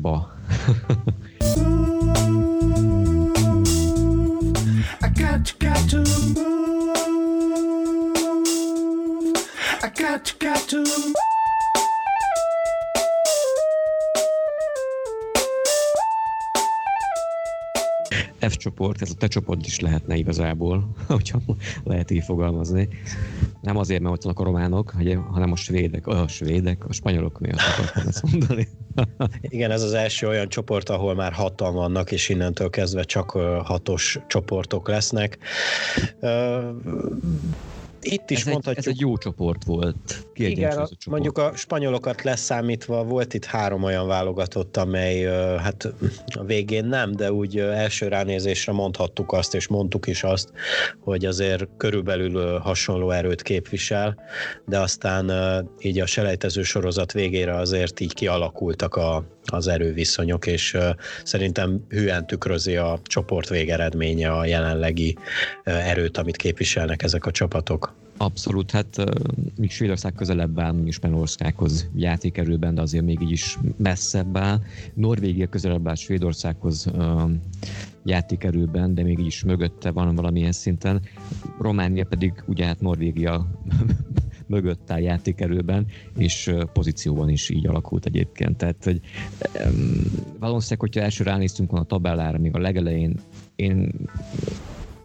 [0.00, 0.32] Ba.
[5.42, 6.96] got, got to move.
[9.82, 9.88] I
[10.68, 11.31] to move.
[18.48, 21.40] F csoport, ez a te csoport is lehetne igazából, hogyha
[21.84, 22.88] lehet így fogalmazni.
[23.60, 24.94] Nem azért, mert ott vannak a románok,
[25.30, 28.68] hanem a svédek, a svédek, a spanyolok miatt akartam ezt mondani.
[29.40, 33.30] Igen, ez az első olyan csoport, ahol már hatan vannak, és innentől kezdve csak
[33.64, 35.38] hatos csoportok lesznek
[38.04, 38.86] itt is ez mondhatjuk...
[38.86, 40.26] Egy, ez egy jó csoport volt.
[40.34, 41.06] Igen, a, csoport.
[41.06, 45.22] mondjuk a spanyolokat leszámítva volt itt három olyan válogatott, amely
[45.58, 45.94] hát
[46.26, 50.52] a végén nem, de úgy első ránézésre mondhattuk azt, és mondtuk is azt,
[51.00, 54.16] hogy azért körülbelül hasonló erőt képvisel,
[54.66, 55.30] de aztán
[55.80, 60.76] így a selejtező sorozat végére azért így kialakultak a, az erőviszonyok, és
[61.24, 65.16] szerintem hülyen tükrözi a csoport végeredménye a jelenlegi
[65.64, 67.94] erőt, amit képviselnek ezek a csapatok.
[68.16, 69.06] Abszolút, hát uh,
[69.56, 74.60] még Svédország közelebb áll, mondjuk Spanyolországhoz játékerőben, de azért még így is messzebb áll.
[74.94, 76.90] Norvégia közelebb áll Svédországhoz
[78.04, 81.02] játékerőben, de még így is mögötte van valamilyen szinten.
[81.60, 83.50] Románia pedig ugye hát Norvégia
[84.52, 85.86] mögött áll játékerőben,
[86.16, 88.56] és pozícióban is így alakult egyébként.
[88.56, 89.00] Tehát, hogy
[89.64, 90.04] um,
[90.38, 93.14] valószínűleg, hogyha első ránéztünk volna a tabellára, még a legelején
[93.56, 93.92] én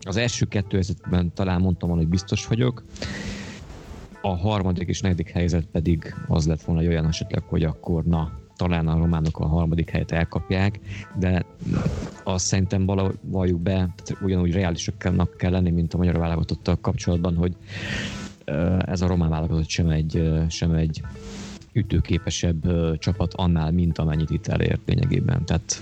[0.01, 2.83] az első kettő helyzetben talán mondtam volna, hogy biztos vagyok,
[4.21, 8.31] a harmadik és negyedik helyzet pedig az lett volna, hogy olyan esetleg, hogy akkor na,
[8.55, 10.79] talán a románok a harmadik helyet elkapják,
[11.19, 11.45] de
[12.23, 17.55] azt szerintem valahogy be, tehát ugyanúgy reálisaknak kell lenni, mint a magyar válogatottal kapcsolatban, hogy
[18.85, 21.01] ez a román válogatott sem egy, sem egy
[21.73, 25.45] ütőképesebb csapat annál, mint amennyit itt elért lényegében.
[25.45, 25.79] Tehát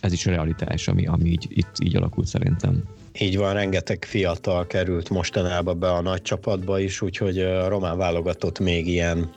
[0.00, 2.82] ez is a realitás, ami, ami így, itt így alakult szerintem.
[3.18, 8.58] Így van, rengeteg fiatal került mostanában be a nagy csapatba is, úgyhogy a román válogatott
[8.58, 9.30] még ilyen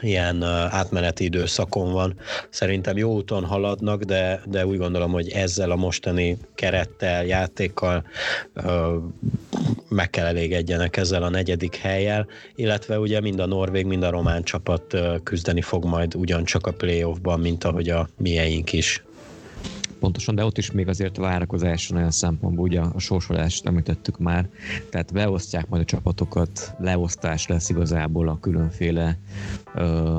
[0.00, 2.14] ilyen átmeneti időszakon van.
[2.50, 8.04] Szerintem jó úton haladnak, de, de úgy gondolom, hogy ezzel a mostani kerettel, játékkal
[9.88, 14.42] meg kell elégedjenek ezzel a negyedik helyjel, illetve ugye mind a norvég, mind a román
[14.42, 19.02] csapat küzdeni fog majd ugyancsak a playoffban, mint ahogy a mieink is
[20.02, 24.48] pontosan, de ott is még azért várakozáson olyan szempontból, ugye a sorsolást említettük már,
[24.90, 29.18] tehát beosztják majd a csapatokat, leosztás lesz igazából a különféle
[29.74, 30.18] ö,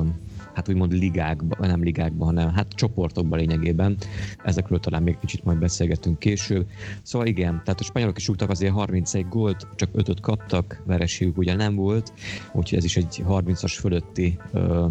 [0.54, 3.98] hát úgymond ligákban, nem ligákban, hanem hát csoportokban lényegében.
[4.44, 6.68] Ezekről talán még kicsit majd beszélgetünk később.
[7.02, 11.56] Szóval igen, tehát a spanyolok is rúgtak azért 31 gólt, csak 5 kaptak, vereségük ugye
[11.56, 12.14] nem volt,
[12.54, 14.86] úgyhogy ez is egy 30-as fölötti ö,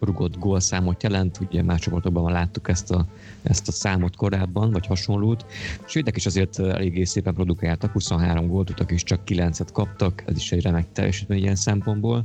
[0.00, 3.06] rugott gólszámot jelent, ugye más csoportokban láttuk ezt a,
[3.42, 5.46] ezt a számot korábban, vagy hasonlót.
[5.84, 10.52] Svédek is azért eléggé szépen produkáltak, 23 gólt tudtak és csak 9-et kaptak, ez is
[10.52, 12.24] egy remek teljesítmény ilyen szempontból.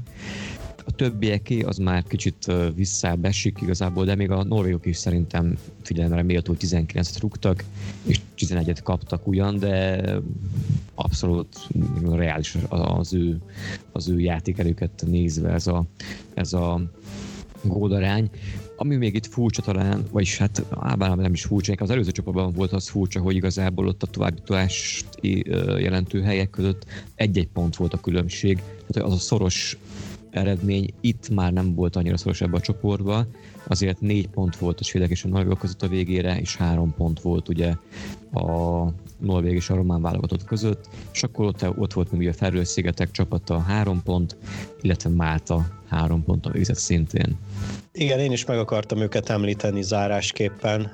[0.86, 6.24] A többieké az már kicsit visszább esik igazából, de még a norvégok is szerintem figyelemre
[6.24, 7.64] méltó 19-et rúgtak,
[8.04, 10.02] és 11-et kaptak ugyan, de
[10.96, 11.68] abszolút
[12.12, 13.42] reális az ő,
[13.92, 15.84] az ő játékerőket nézve ez a,
[16.34, 16.82] ez a
[17.63, 18.30] gódarány.
[18.76, 22.71] Ami még itt furcsa talán, vagyis hát általában nem is furcsa, az előző csoportban volt
[22.71, 25.06] az furcsa, hogy igazából ott a továbbjutást
[25.78, 28.62] jelentő helyek között egy-egy pont volt a különbség.
[28.88, 29.78] Tehát az a szoros
[30.30, 33.26] eredmény itt már nem volt annyira szoros ebbe a csoportba,
[33.67, 37.21] azért négy pont volt a svédek és a norvégok között a végére, és három pont
[37.21, 37.76] volt ugye
[38.34, 38.86] a
[39.17, 43.60] norvég és a román válogatott között, és akkor ott, ott volt még a Ferről-szigetek csapata
[43.60, 44.36] három pont,
[44.82, 47.38] illetve Málta három a végzett szintén.
[47.94, 50.92] Igen, én is meg akartam őket említeni zárásképpen.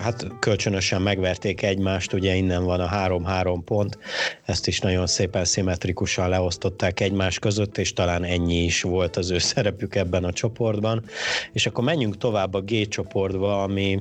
[0.00, 3.98] Hát kölcsönösen megverték egymást, ugye innen van a három-három pont.
[4.44, 9.38] Ezt is nagyon szépen szimmetrikusan leosztották egymás között, és talán ennyi is volt az ő
[9.38, 11.04] szerepük ebben a csoportban.
[11.52, 14.00] És akkor menjünk tovább a G csoportba, ami,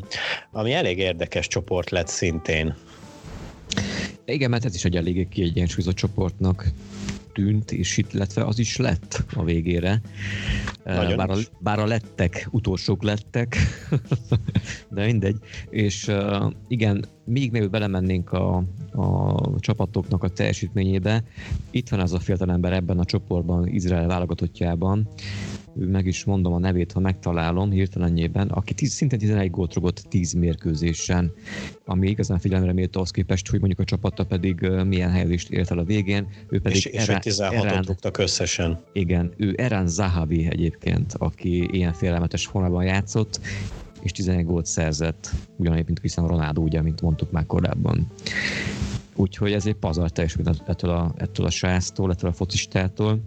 [0.51, 2.75] ami elég érdekes csoport lett szintén.
[4.25, 6.65] Igen, mert ez is egy eléggé kiegyensúlyozott csoportnak
[7.33, 10.01] tűnt, és itt illetve az is lett a végére.
[10.83, 13.57] Nagyon bár, a, bár a lettek, utolsók lettek,
[14.95, 15.37] de mindegy.
[15.69, 16.11] És
[16.67, 21.23] igen, még mielőtt belemennénk a, a csapatoknak a teljesítményébe,
[21.71, 25.07] itt van az a fiatalember ebben a csoportban, Izrael válogatottjában,
[25.73, 30.33] meg is mondom a nevét, ha megtalálom hirtelenjében, aki tíz, szintén 11 gólt rugott 10
[30.33, 31.31] mérkőzésen,
[31.85, 35.77] ami igazán figyelemre méltó az képest, hogy mondjuk a csapata pedig milyen helyezést ért el
[35.77, 36.27] a végén.
[36.49, 38.83] Ő pedig és, Erán, és 16 Erán, rúgtak összesen.
[38.93, 43.39] Igen, ő Erán Zahavi egyébként, aki ilyen félelmetes formában játszott,
[44.01, 48.07] és 11 gólt szerzett, ugyanúgy, mint Cristiano Ronaldo, ugye, mint mondtuk már korábban.
[49.15, 53.19] Úgyhogy ez egy pazar teljesítmény ettől a, ettől a sráctól, ettől a focistától.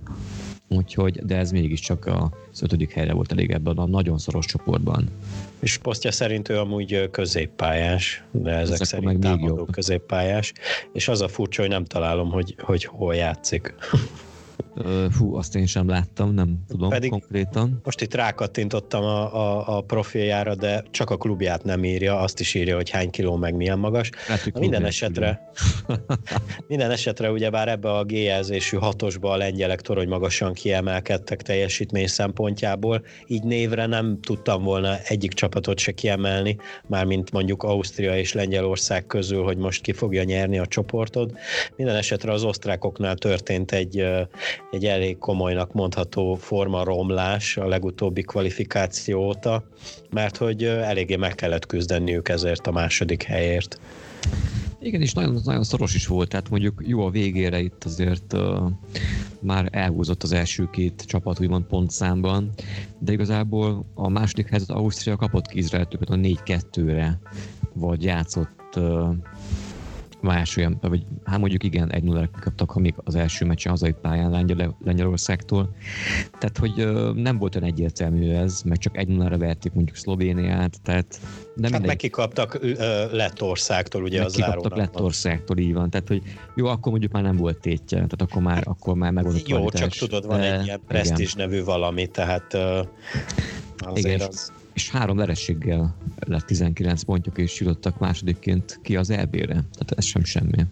[0.76, 2.06] Úgyhogy, de ez mégiscsak
[2.52, 5.08] az ötödik helyre volt elég ebben a nagyon szoros csoportban.
[5.60, 10.52] És posztja szerint ő amúgy középpályás, de ezek, ezek szerint támadó középpályás,
[10.92, 13.74] és az a furcsa, hogy nem találom, hogy, hogy hol játszik.
[15.10, 17.80] Fú, azt én sem láttam, nem tudom Pedig konkrétan.
[17.84, 22.54] Most itt rákattintottam a, a, a profiljára, de csak a klubját nem írja, azt is
[22.54, 24.10] írja, hogy hány kiló meg milyen magas.
[24.26, 25.50] Hát, minden esetre,
[26.66, 33.42] minden esetre ugyebár ebbe a G-jelzésű hatosba a lengyelek torony magasan kiemelkedtek teljesítmény szempontjából, így
[33.42, 36.56] névre nem tudtam volna egyik csapatot se kiemelni,
[36.86, 41.38] mármint mondjuk Ausztria és Lengyelország közül, hogy most ki fogja nyerni a csoportot.
[41.76, 44.04] Minden esetre az osztrákoknál történt egy,
[44.72, 49.64] egy elég komolynak mondható forma romlás a legutóbbi kvalifikáció óta,
[50.10, 53.80] mert hogy eléggé meg kellett küzdeniük ezért a második helyért.
[54.80, 58.70] Igen, és nagyon, nagyon szoros is volt, tehát mondjuk jó a végére itt azért uh,
[59.40, 62.50] már elhúzott az első két csapat, úgymond pontszámban,
[62.98, 67.18] de igazából a második helyzet Ausztria kapott ki Izraeltől a 4-2-re,
[67.72, 69.14] vagy játszott uh,
[70.22, 74.30] más olyan, vagy hát mondjuk igen, egy 0 kaptak, amik az első meccsen hazai pályán
[74.30, 75.74] Lengyel, Lengyelországtól.
[76.38, 81.20] Tehát, hogy nem volt olyan egyértelmű ez, meg csak egy 0 verték mondjuk Szlovéniát, tehát
[81.56, 82.70] de hát meg kikaptak uh,
[83.12, 85.90] Lettországtól, ugye az kikaptak Lettországtól, így van.
[85.90, 86.22] Tehát, hogy
[86.54, 89.80] jó, akkor mondjuk már nem volt tétje, tehát akkor már, akkor már megoldott Jó, kvalitás.
[89.80, 92.86] csak tudod, van egy ilyen presztízs nevű valami, tehát uh,
[93.78, 99.46] azért igen, az és három verességgel lett 19 pontjuk, és jutottak másodikként ki az EB-re.
[99.46, 100.64] Tehát ez sem semmi.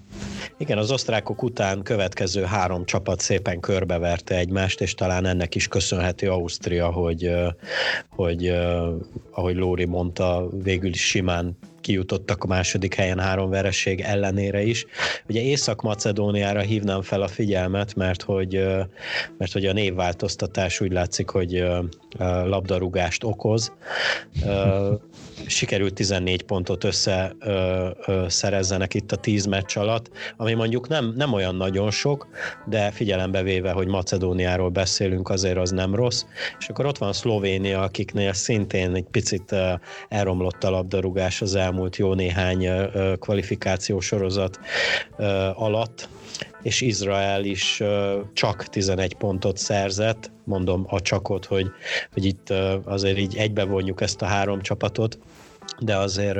[0.58, 6.30] Igen, az osztrákok után következő három csapat szépen körbeverte egymást, és talán ennek is köszönhető
[6.30, 7.30] Ausztria, hogy,
[8.08, 8.52] hogy
[9.30, 14.86] ahogy Lóri mondta, végül is simán kijutottak a második helyen három vereség ellenére is.
[15.28, 18.52] Ugye Észak-Macedóniára hívnám fel a figyelmet, mert hogy,
[19.38, 21.64] mert hogy a névváltoztatás úgy látszik, hogy
[22.44, 23.72] labdarúgást okoz
[25.46, 27.36] sikerült 14 pontot össze
[28.26, 32.28] szerezzenek itt a 10 meccs alatt, ami mondjuk nem, nem olyan nagyon sok,
[32.66, 36.24] de figyelembe véve, hogy Macedóniáról beszélünk, azért az nem rossz.
[36.58, 39.54] És akkor ott van Szlovénia, akiknél szintén egy picit
[40.08, 44.61] elromlott a labdarúgás az elmúlt jó néhány ö, kvalifikációs sorozat
[45.54, 46.09] alatt,
[46.62, 47.83] és Izrael is
[48.33, 51.66] csak 11 pontot szerzett, mondom a csakot, hogy,
[52.12, 52.50] hogy itt
[52.85, 55.18] azért így egybevonjuk ezt a három csapatot,
[55.78, 56.38] de azért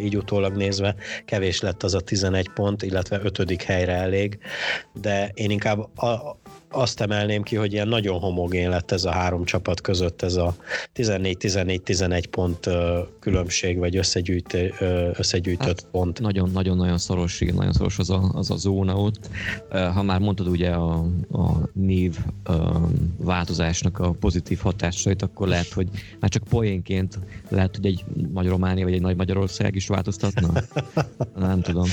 [0.00, 4.38] így utólag nézve kevés lett az a 11 pont, illetve ötödik helyre elég,
[4.92, 6.38] de én inkább a,
[6.74, 10.54] azt emelném ki, hogy ilyen nagyon homogén lett ez a három csapat között, ez a
[10.94, 12.68] 14-14-11 pont
[13.20, 14.56] különbség, vagy összegyűjt,
[15.12, 16.20] összegyűjtött hát, pont.
[16.20, 19.28] Nagyon-nagyon-nagyon szoros, igen, nagyon szoros az a, az a zóna ott.
[19.70, 22.18] Ha már mondtad ugye a, a név
[23.16, 25.88] változásnak a pozitív hatásait, akkor lehet, hogy
[26.20, 30.52] már csak poénként lehet, hogy egy Nagy Románia vagy egy Nagy Magyarország is változtatna?
[31.36, 31.86] Nem tudom.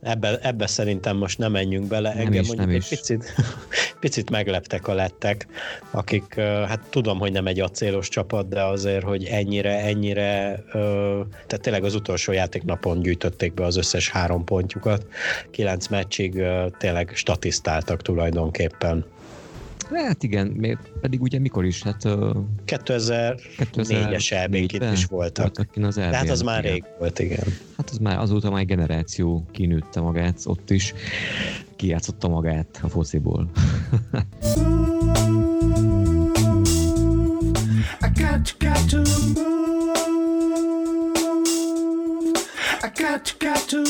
[0.00, 2.08] Ebbe, ebbe szerintem most nem menjünk bele.
[2.08, 2.88] Nem Engem is, mondjuk nem egy is.
[2.88, 3.34] picit,
[4.00, 5.46] picit megleptek a lettek,
[5.90, 10.64] akik, hát tudom, hogy nem egy acélos csapat, de azért, hogy ennyire, ennyire,
[11.46, 15.06] tehát tényleg az utolsó játéknapon gyűjtötték be az összes három pontjukat.
[15.50, 16.42] Kilenc meccsig
[16.78, 19.04] tényleg statisztáltak tulajdonképpen.
[19.94, 21.82] Hát igen, pedig ugye mikor is?
[21.82, 22.02] Hát,
[22.66, 25.44] 2004-es elbénk itt is voltak.
[25.56, 26.72] voltak az De hát az már igen.
[26.72, 27.44] rég volt, igen.
[27.76, 30.94] Hát az már azóta már egy generáció kinőtte magát ott is,
[31.76, 33.50] kijátszotta magát a fociból.
[38.02, 39.50] I got, got to move.
[42.82, 43.84] I got, got to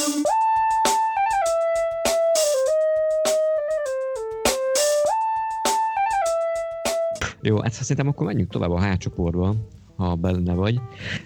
[7.43, 9.55] Jó, hát szerintem akkor menjünk tovább a hátcsoportba,
[9.97, 10.81] ha benne vagy.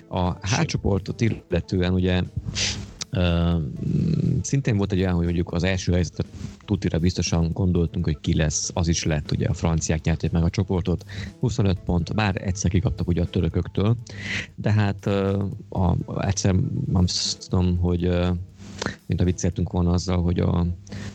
[0.08, 2.22] A hátcsoportot illetően ugye
[3.16, 3.62] Uh,
[4.42, 6.26] szintén volt egy olyan, hogy mondjuk az első helyzetet
[6.64, 10.50] tutira biztosan gondoltunk, hogy ki lesz, az is lett, ugye a franciák nyerték meg a
[10.50, 11.04] csoportot,
[11.40, 13.96] 25 pont, bár egyszer kikaptak ugye a törököktől,
[14.54, 16.54] de hát uh, a, egyszer
[16.92, 17.04] nem
[17.38, 18.28] tudom, hogy uh,
[19.06, 20.66] mint a vicceltünk volna azzal, hogy a,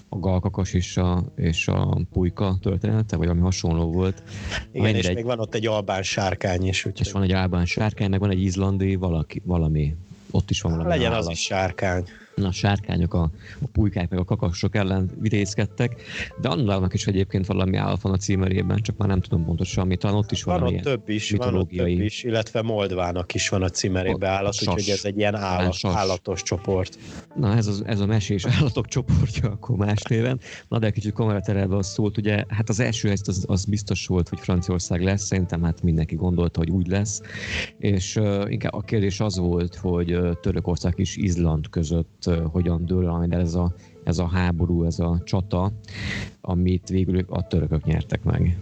[0.10, 4.24] a galkakas és a, és a pulyka története, vagy ami hasonló volt.
[4.72, 6.86] Igen, és egy, még van ott egy albán sárkány is.
[6.86, 7.06] Úgyhogy...
[7.06, 9.96] És van egy albán sárkány, meg van egy izlandi valaki, valami.
[10.32, 11.26] Ott is van valami Legyen állat.
[11.26, 12.04] az is sárkány
[12.46, 13.32] a sárkányok, a,
[13.62, 16.02] a pulykák meg a kakasok ellen vitézkedtek,
[16.42, 19.96] de annak is egyébként valami áll van a címerében, csak már nem tudom pontosan, mi
[19.96, 23.62] talán ott is van ott több is, van ott több is, illetve Moldvának is van
[23.62, 26.98] a címerében állat, sas, úgyhogy ez egy ilyen állat, állatos csoport.
[27.36, 30.40] Na ez, az, ez a mesés állatok csoportja akkor más néven.
[30.68, 34.08] Na de kicsit komolyra terelve a szót, ugye hát az első ezt az, az biztos
[34.08, 37.22] volt, hogy Franciaország lesz, szerintem hát mindenki gondolta, hogy úgy lesz,
[37.78, 43.12] és uh, inkább a kérdés az volt, hogy uh, Törökország és Izland között hogyan dől
[43.12, 43.74] majd ez a,
[44.04, 45.72] ez a háború, ez a csata,
[46.42, 48.58] amit végül a törökök nyertek meg.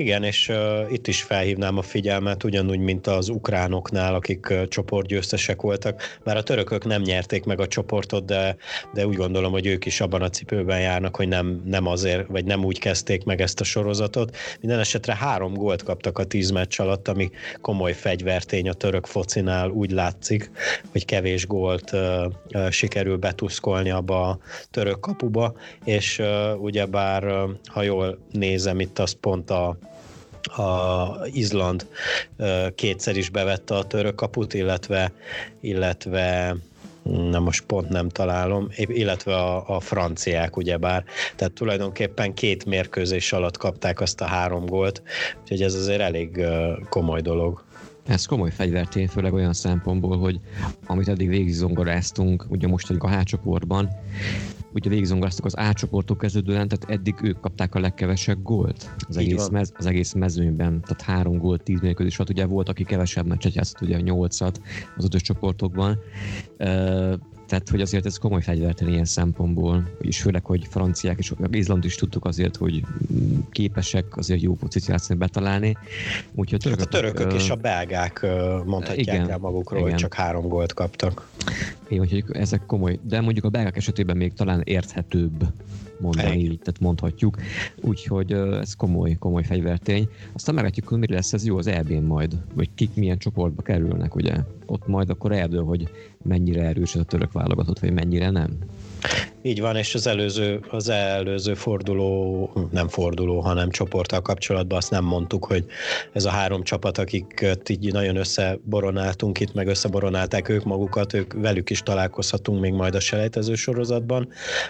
[0.00, 5.60] Igen, és uh, itt is felhívnám a figyelmet, ugyanúgy, mint az ukránoknál, akik uh, csoportgyőztesek
[5.60, 6.18] voltak.
[6.24, 8.56] Már a törökök nem nyerték meg a csoportot, de,
[8.94, 12.44] de úgy gondolom, hogy ők is abban a cipőben járnak, hogy nem, nem azért, vagy
[12.44, 14.36] nem úgy kezdték meg ezt a sorozatot.
[14.60, 17.30] Minden esetre három gólt kaptak a tíz meccs alatt, ami
[17.60, 20.50] komoly fegyvertény a török focinál, úgy látszik,
[20.92, 22.24] hogy kevés gólt uh,
[22.54, 24.38] uh, sikerül betuszkolni abba a
[24.70, 29.78] török kapuba, és uh, ugyebár, uh, ha jól nézem, itt az pont a
[30.46, 31.86] a Izland
[32.74, 35.12] kétszer is bevette a török kaput, illetve,
[35.60, 36.56] illetve
[37.02, 41.04] na most pont nem találom, illetve a, a franciák ugyebár,
[41.36, 45.02] tehát tulajdonképpen két mérkőzés alatt kapták azt a három gólt,
[45.42, 46.46] úgyhogy ez azért elég
[46.88, 47.64] komoly dolog.
[48.06, 50.40] Ez komoly fegyvertény, főleg olyan szempontból, hogy
[50.86, 53.88] amit eddig végigzongoráztunk, ugye most vagyunk a hácsoportban,
[54.74, 59.48] ugye végigzongoráztuk az A csoportok kezdődően, tehát eddig ők kapták a legkevesebb gólt az egész,
[59.48, 63.54] mez, az egész mezőnyben, tehát három gólt, tíz mérkőzés volt, ugye volt, aki kevesebb meccset
[63.54, 64.60] játszott, ugye a nyolcat
[64.96, 65.98] az ötös csoportokban,
[67.50, 71.94] tehát, hogy azért ez komoly fegyverten ilyen szempontból, és főleg, hogy franciák és Izland is
[71.94, 72.84] tudtuk azért, hogy
[73.50, 75.76] képesek azért jó pozíciót betalálni.
[76.34, 78.26] Úgyhogy a törökök, hát a törökök és a belgák
[78.64, 79.90] mondhatják igen, el magukról, igen.
[79.90, 81.28] hogy csak három gólt kaptak.
[81.88, 85.44] Igen, úgyhogy ezek komoly, de mondjuk a belgák esetében még talán érthetőbb
[86.00, 87.36] mondani, így, tehát mondhatjuk.
[87.80, 90.08] Úgyhogy ez komoly, komoly fegyvertény.
[90.32, 94.14] Aztán meglátjuk, hogy mi lesz ez jó az eb majd, vagy kik milyen csoportba kerülnek,
[94.14, 94.34] ugye.
[94.66, 95.88] Ott majd akkor eldől, hogy
[96.22, 98.58] mennyire erős ez a török válogatott, vagy mennyire nem.
[99.42, 105.04] Így van, és az előző, az előző forduló, nem forduló, hanem csoporttal kapcsolatban azt nem
[105.04, 105.64] mondtuk, hogy
[106.12, 111.70] ez a három csapat, akiket így nagyon összeboronáltunk itt, meg összeboronálták ők magukat, ők velük
[111.70, 114.28] is találkozhatunk még majd a selejtező sorozatban,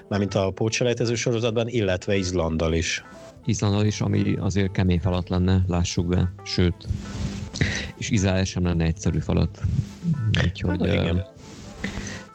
[0.08, 3.04] mármint a pótselejtező sorozatban, illetve Izlandal is.
[3.44, 6.74] Izlandal is, ami azért kemény falat lenne, lássuk be, sőt,
[7.96, 9.60] és Izrael sem lenne egyszerű falat.
[10.44, 11.26] Úgyhogy, hát, igen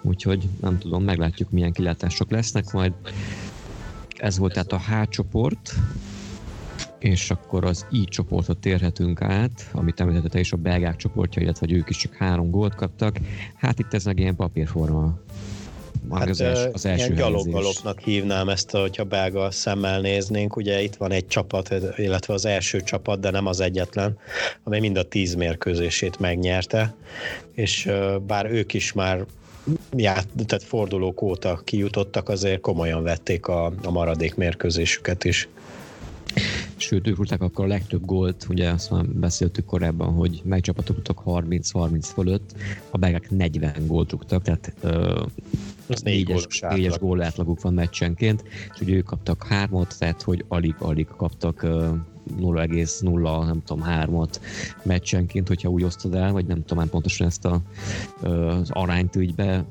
[0.07, 2.93] úgyhogy nem tudom, meglátjuk milyen kilátások lesznek majd.
[4.17, 5.73] Ez volt tehát a H csoport,
[6.99, 11.75] és akkor az I csoportot térhetünk át, amit említette is a belgák csoportja, illetve hogy
[11.75, 13.17] ők is csak három gólt kaptak.
[13.55, 15.19] Hát itt ez meg ilyen papírforma.
[16.11, 20.55] Hát az, els, az első ilyen gyaloggalopnak hívnám ezt, hogyha belga szemmel néznénk.
[20.55, 24.17] Ugye itt van egy csapat, illetve az első csapat, de nem az egyetlen,
[24.63, 26.95] amely mind a tíz mérkőzését megnyerte,
[27.53, 27.89] és
[28.27, 29.25] bár ők is már
[29.95, 35.47] ját, tehát fordulók óta kijutottak, azért komolyan vették a, a maradék mérkőzésüket is.
[36.75, 40.95] Sőt, ők rúgták akkor a legtöbb gólt, ugye azt már beszéltük korábban, hogy mely csapatok
[40.95, 42.55] tudtak 30-30 fölött,
[42.89, 45.25] a belgák 40 gólt rúgtak, tehát uh,
[46.03, 48.43] négyes, négyes gól átlaguk van meccsenként,
[48.73, 51.87] és ugye ők kaptak hármat, tehát hogy alig-alig kaptak uh,
[52.39, 54.41] 0,0 nem tudom, hármat
[54.83, 57.61] meccsenként, hogyha úgy osztod el, vagy nem tudom pontosan ezt a,
[58.21, 59.65] az arányt úgy be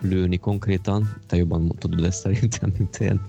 [0.00, 3.20] lőni konkrétan, te jobban tudod ezt szerintem, mint én.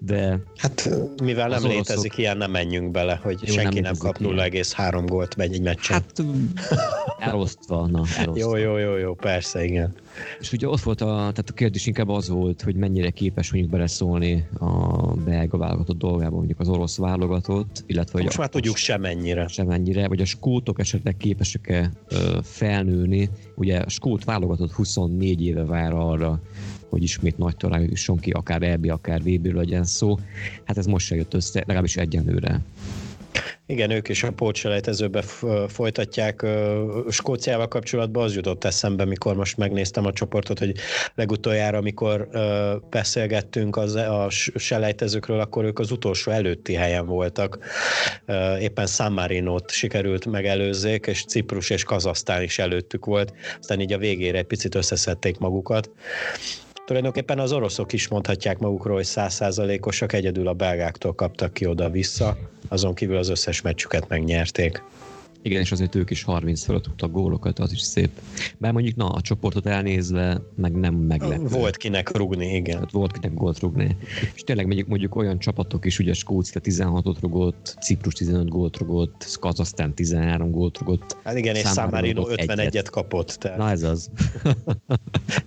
[0.00, 0.90] De hát
[1.22, 1.88] mivel nem oroszok...
[1.88, 5.62] létezik ilyen, nem menjünk bele, hogy Jó, senki nem, nem kap 0,3 gólt megy egy
[5.62, 5.94] meccsen.
[5.94, 6.22] Hát
[7.18, 8.36] elosztva, na, elosztva.
[8.36, 9.94] Jó, jó, jó, jó, persze, igen.
[10.40, 13.72] És ugye ott volt a, tehát a kérdés inkább az volt, hogy mennyire képes mondjuk
[13.72, 19.46] beleszólni a belga válogatott dolgába, mondjuk az orosz válogatott, illetve Most már tudjuk semennyire.
[19.48, 21.92] Semennyire, vagy a skótok esetleg képesek-e
[22.42, 23.30] felnőni.
[23.54, 26.40] Ugye a skót válogatott 24 éve vár arra,
[26.88, 30.18] hogy ismét nagy talán jusson ki, akár EB, akár vb legyen szó.
[30.64, 32.60] Hát ez most se jött össze, legalábbis egyenlőre.
[33.66, 35.22] Igen, ők is a pótselejtezőbe
[35.68, 36.46] folytatják.
[37.08, 40.74] Skóciával kapcsolatban az jutott eszembe, mikor most megnéztem a csoportot, hogy
[41.14, 42.28] legutoljára, amikor
[42.90, 47.58] beszélgettünk az, a selejtezőkről, akkor ők az utolsó előtti helyen voltak.
[48.60, 53.32] Éppen San Marino-t sikerült megelőzzék, és Ciprus és Kazasztán is előttük volt.
[53.58, 55.90] Aztán így a végére egy picit összeszedték magukat.
[56.86, 62.36] Tulajdonképpen az oroszok is mondhatják magukról, hogy százszázalékosak, egyedül a belgáktól kaptak ki oda-vissza,
[62.68, 64.82] azon kívül az összes meccsüket megnyerték.
[65.46, 68.10] Igen, és azért ők is 30 fölött tudtak gólokat, az is szép.
[68.58, 71.46] Bár mondjuk, na, a csoportot elnézve, meg nem meglepő.
[71.48, 72.78] Volt kinek rugni, igen.
[72.78, 73.96] Hát volt kinek gólt rugni.
[74.34, 79.36] És tényleg mondjuk, mondjuk olyan csapatok is, ugye Skócia 16-ot rugott, Ciprus 15 gólt rugott,
[79.40, 81.16] Kazasztán 13 gólt rugott.
[81.24, 83.28] Hát igen, és San Marino 51-et kapott.
[83.28, 83.58] Tehát.
[83.58, 84.10] Na ez az.
[84.42, 84.62] de,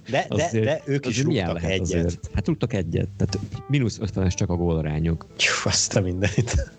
[0.10, 1.82] de, azért, de ők is rúgtak egyet.
[1.82, 2.30] Azért?
[2.34, 5.26] Hát rúgtak egyet, tehát mínusz 50-es csak a gólrányok.
[5.38, 6.78] Jó, azt a mindenit.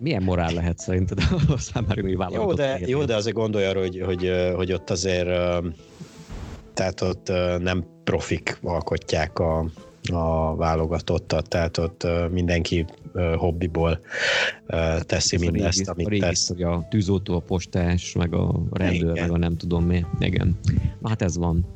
[0.00, 1.18] Milyen morál lehet szerinted
[1.48, 5.28] a számára jó, de, jó, de azért gondolj arra, hogy, hogy, hogy ott azért
[6.74, 9.70] tehát ott nem profik alkotják a,
[10.12, 12.84] a válogatottat, tehát ott mindenki
[13.36, 14.00] hobbiból
[15.00, 16.48] teszi Ez mindezt, a régi, amit a tesz.
[16.48, 19.22] Hogy a tűzoltó, a postás, meg a rendőr, Igen.
[19.22, 20.04] meg a nem tudom mi.
[20.20, 20.58] Igen.
[21.00, 21.66] Na, hát ez van.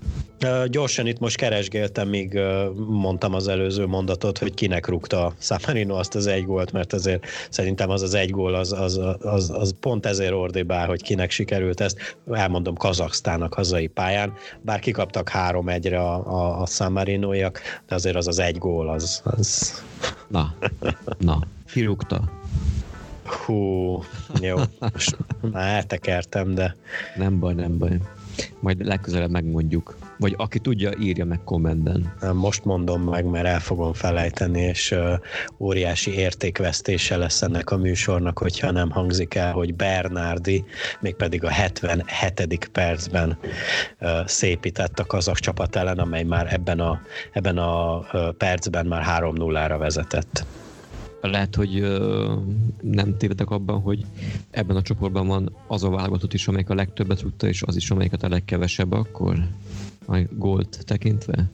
[0.66, 2.40] Gyorsan itt most keresgéltem, míg
[2.88, 7.90] mondtam az előző mondatot, hogy kinek rúgta Samarino azt az egy gólt, mert azért szerintem
[7.90, 12.16] az az egy gól, az, az, az, az pont ezért ordibál, hogy kinek sikerült ezt.
[12.30, 18.28] Elmondom, Kazaksztának hazai pályán, bár kikaptak három egyre a, a, a Samarinóiak, de azért az
[18.28, 19.22] az egy gól, az...
[19.24, 19.82] az...
[20.28, 20.54] Na,
[21.18, 21.38] na,
[21.72, 22.30] kirúgta.
[23.24, 24.02] Hú,
[24.40, 24.56] jó.
[25.52, 26.76] már eltekertem, de...
[27.16, 27.98] Nem baj, nem baj.
[28.60, 29.96] Majd legközelebb megmondjuk.
[30.22, 32.12] Vagy aki tudja, írja meg kommentben.
[32.32, 34.94] Most mondom meg, mert el fogom felejteni, és
[35.58, 40.64] óriási értékvesztése lesz ennek a műsornak, hogyha nem hangzik el, hogy Bernardi
[41.00, 42.68] mégpedig a 77.
[42.72, 43.38] percben
[44.24, 47.00] szépített a kazak csapat ellen, amely már ebben a,
[47.32, 47.98] ebben a
[48.32, 50.44] percben már 3-0-ra vezetett
[51.20, 52.34] lehet, hogy ö,
[52.80, 54.04] nem tévedek abban, hogy
[54.50, 57.90] ebben a csoportban van az a válogatott is, amelyik a legtöbbet tudta, és az is,
[57.90, 59.36] amelyiket a legkevesebb akkor
[60.06, 61.50] a gólt tekintve?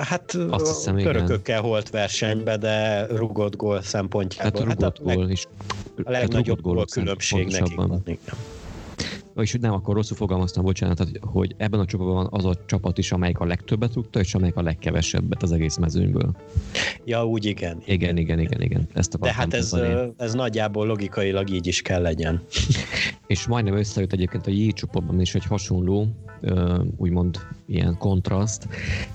[0.00, 4.66] Hát Azt hiszem, törökökkel holt versenybe, de rugott gól szempontjából.
[4.66, 5.46] Hát, rugott hát a, gól is.
[6.04, 8.02] A legnagyobb gól különbség nekik van.
[8.04, 8.34] Igen
[9.36, 13.12] vagyis nem, akkor rosszul fogalmaztam, bocsánat, hogy ebben a csapatban van az a csapat is,
[13.12, 16.36] amelyik a legtöbbet tudta, és amelyik a legkevesebbet az egész mezőnyből.
[17.04, 17.82] Ja, úgy igen.
[17.84, 18.88] Igen, igen, igen, igen.
[18.94, 19.76] Ezt De hát ez,
[20.16, 22.42] ez nagyjából logikailag így is kell legyen.
[23.26, 26.08] és majdnem összejött egyébként a J csoportban is egy hasonló,
[26.96, 28.68] úgymond ilyen kontraszt,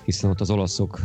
[0.06, 1.00] hiszen ott az olaszok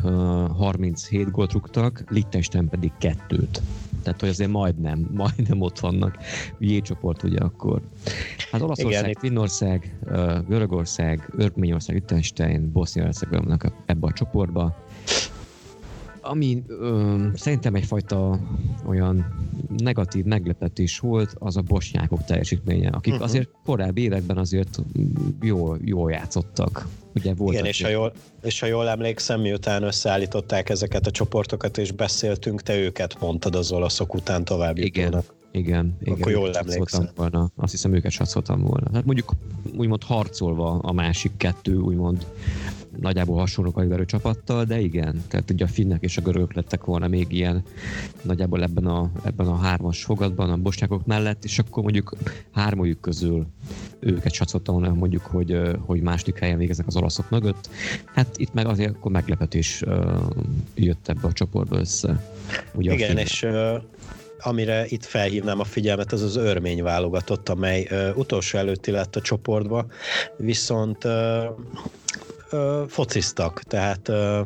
[0.57, 3.62] 37 gólt rúgtak, Liechtenstein pedig kettőt.
[4.07, 6.19] Tehát, hogy azért majdnem, majdnem ott vannak.
[6.59, 7.81] J csoport ugye akkor.
[8.51, 9.99] Hát Olaszország, Finnország,
[10.49, 14.85] Görögország, Örményország, Liechtenstein, Bosznia-Hercegovina ebbe a csoportba
[16.21, 18.41] ami ö, szerintem egyfajta
[18.87, 19.27] olyan
[19.77, 23.29] negatív meglepetés volt, az a bosnyákok teljesítménye, akik uh-huh.
[23.29, 24.79] azért korábbi években azért
[25.43, 26.87] jól, jól játszottak.
[27.17, 28.12] Ugye volt Igen, és ha, jól,
[28.43, 33.73] és ha jól emlékszem, miután összeállították ezeket a csoportokat, és beszéltünk, te őket mondtad az
[33.73, 35.05] olaszok után tovább Igen.
[35.05, 35.36] Jutónak.
[35.57, 36.15] Igen, igen.
[36.15, 37.09] Akkor jól emlékszem.
[37.15, 37.51] Volna.
[37.57, 38.91] Azt hiszem, őket satszoltam volna.
[38.93, 39.33] Hát mondjuk
[39.77, 42.27] úgymond harcolva a másik kettő, úgymond
[43.01, 47.09] nagyjából hasonló kaliberű csapattal, de igen, tehát ugye a finnek és a görögök lettek volna
[47.09, 47.63] még ilyen
[48.23, 52.17] nagyjából ebben a, ebben a hármas fogadban, a bosnyákok mellett, és akkor mondjuk
[52.53, 53.47] hármójuk közül
[53.99, 57.71] őket satszottam volna mondjuk, hogy, hogy második helyen végeznek az olaszok mögött.
[58.05, 59.85] Hát itt meg azért akkor meglepetés
[60.75, 62.35] jött ebbe a csoportba össze.
[62.75, 63.47] Ugye Igen, és
[64.47, 69.21] amire itt felhívnám a figyelmet, az az örmény válogatott, amely uh, utolsó előtti lett a
[69.21, 69.87] csoportba,
[70.37, 71.45] viszont uh,
[72.53, 74.39] uh, fociztak, tehát uh,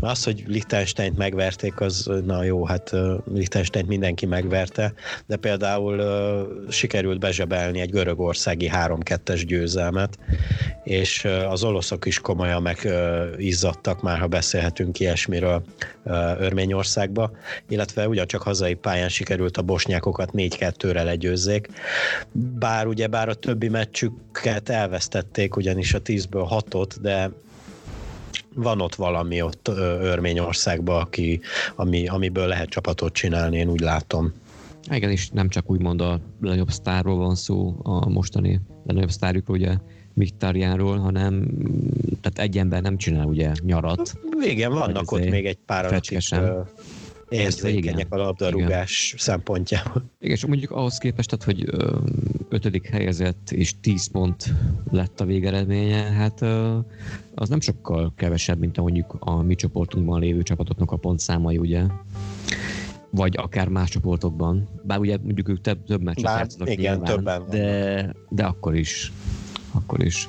[0.00, 2.90] az, hogy Liechtensteint megverték, az na jó, hát
[3.32, 4.92] Liechtensteint mindenki megverte,
[5.26, 6.02] de például
[6.70, 10.18] sikerült bezsebelni egy görögországi 3-2-es győzelmet,
[10.84, 15.62] és az oloszok is komolyan megizzadtak, már ha beszélhetünk ilyesmiről
[16.38, 17.30] Örményországba,
[17.68, 21.68] illetve ugyancsak hazai pályán sikerült a bosnyákokat 4-2-re legyőzzék,
[22.32, 27.30] bár ugye bár a többi meccsüket elvesztették, ugyanis a 10-ből 6-ot, de
[28.54, 29.68] van ott valami ott
[30.00, 31.40] Örményországban, aki,
[31.76, 34.32] ami, amiből lehet csapatot csinálni, én úgy látom.
[34.90, 39.74] Igen, és nem csak úgymond a legnagyobb sztárról van szó, a mostani legnagyobb sztárjukról, ugye
[40.14, 41.48] Miktárjánról, hanem
[42.20, 44.12] tehát egy ember nem csinál ugye nyarat.
[44.40, 46.18] Igen, vannak ott még egy pár, akik
[47.28, 49.18] érzékenyek a labdarúgás igen.
[49.18, 50.02] szempontjából.
[50.20, 51.68] Igen, és mondjuk ahhoz képest, tehát, hogy
[52.48, 54.54] ötödik helyezett és 10 pont
[54.90, 56.40] lett a végeredménye, hát
[57.34, 61.82] az nem sokkal kevesebb, mint a mondjuk a mi csoportunkban lévő csapatoknak a pontszámai, ugye?
[63.10, 64.68] vagy akár más csoportokban.
[64.82, 69.12] Bár ugye mondjuk ők több, több meccset játszanak igen, nyilván, többen de, de akkor is.
[69.72, 70.28] Akkor is.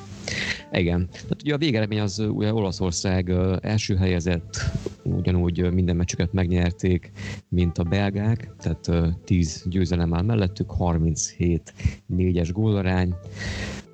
[0.71, 1.07] Igen.
[1.11, 4.57] Tehát ugye a végeredmény az ugye Olaszország első helyezett,
[5.03, 7.11] ugyanúgy minden meccsüket megnyerték,
[7.47, 11.73] mint a belgák, tehát 10 győzelem áll mellettük, 37
[12.05, 13.15] négyes gólarány,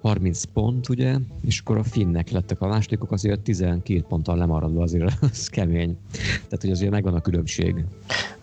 [0.05, 1.15] 30 pont, ugye,
[1.45, 5.97] és akkor a finnek lettek a másodikok, azért 12 ponttal lemaradva azért az kemény.
[6.31, 7.85] Tehát, hogy azért megvan a különbség.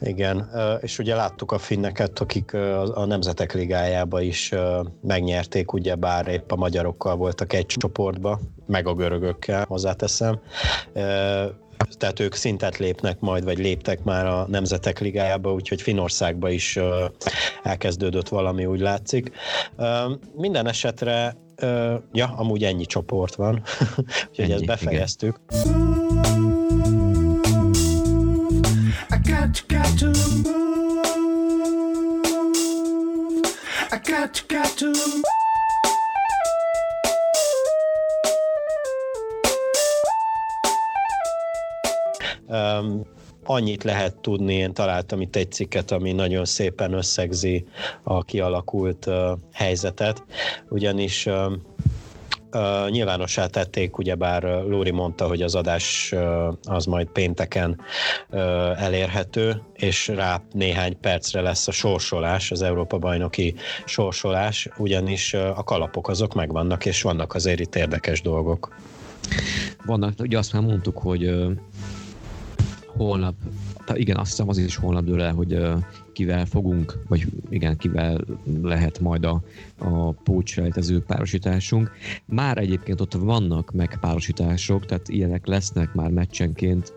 [0.01, 0.49] Igen,
[0.81, 2.55] és ugye láttuk a finneket, akik
[2.95, 4.53] a Nemzetek Ligájába is
[5.01, 7.67] megnyerték, ugye bár épp a magyarokkal voltak egy
[8.23, 10.41] csoportba, meg a görögökkel, hozzáteszem
[11.99, 16.79] tehát ők szintet lépnek majd, vagy léptek már a Nemzetek Ligájába, úgyhogy Finországba is
[17.63, 19.33] elkezdődött valami, úgy látszik.
[20.37, 21.37] Minden esetre
[22.13, 23.63] ja, amúgy ennyi csoport van,
[24.29, 25.41] úgyhogy ennyi, ezt befejeztük.
[25.51, 26.51] Igen.
[29.11, 30.51] I got, got to move.
[33.91, 35.42] I got, got to move.
[43.45, 47.65] Annyit lehet tudni, én találtam itt egy cikket, ami nagyon szépen összegzi
[48.03, 49.09] a kialakult
[49.53, 50.25] helyzetet,
[50.69, 57.81] ugyanis uh, nyilvánossá tették, ugyebár Lóri mondta, hogy az adás uh, az majd pénteken
[58.31, 58.41] uh,
[58.83, 63.55] elérhető, és rá néhány percre lesz a sorsolás, az Európa-bajnoki
[63.85, 68.75] sorsolás, ugyanis a kalapok azok megvannak, és vannak azért itt érdekes dolgok.
[69.87, 71.35] Vannak, ugye azt már mondtuk, hogy
[72.97, 73.35] holnap,
[73.95, 75.59] igen, azt hiszem az is holnap dől el, hogy
[76.13, 78.25] kivel fogunk, vagy igen, kivel
[78.63, 79.43] lehet majd a,
[79.79, 81.91] a pócsrejtező párosításunk.
[82.25, 86.93] Már egyébként ott vannak meg párosítások, tehát ilyenek lesznek már meccsenként.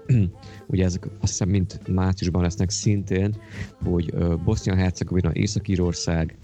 [0.68, 3.36] Ugye ezek azt hiszem mint márciusban lesznek szintén,
[3.84, 4.14] hogy
[4.44, 6.38] Bosznia-Hercegovina, Észak-Írország,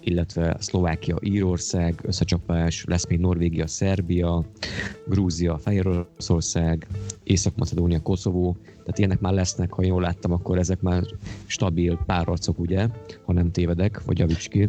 [0.00, 4.44] illetve Szlovákia, Írország, összecsapás, lesz még Norvégia, Szerbia,
[5.06, 6.86] Grúzia, Fehér Oroszország,
[7.22, 11.02] Észak-Macedónia, Koszovó, tehát ilyenek már lesznek, ha jól láttam, akkor ezek már
[11.46, 12.88] stabil párarcok, ugye,
[13.24, 14.68] ha nem tévedek, vagy javíts ki.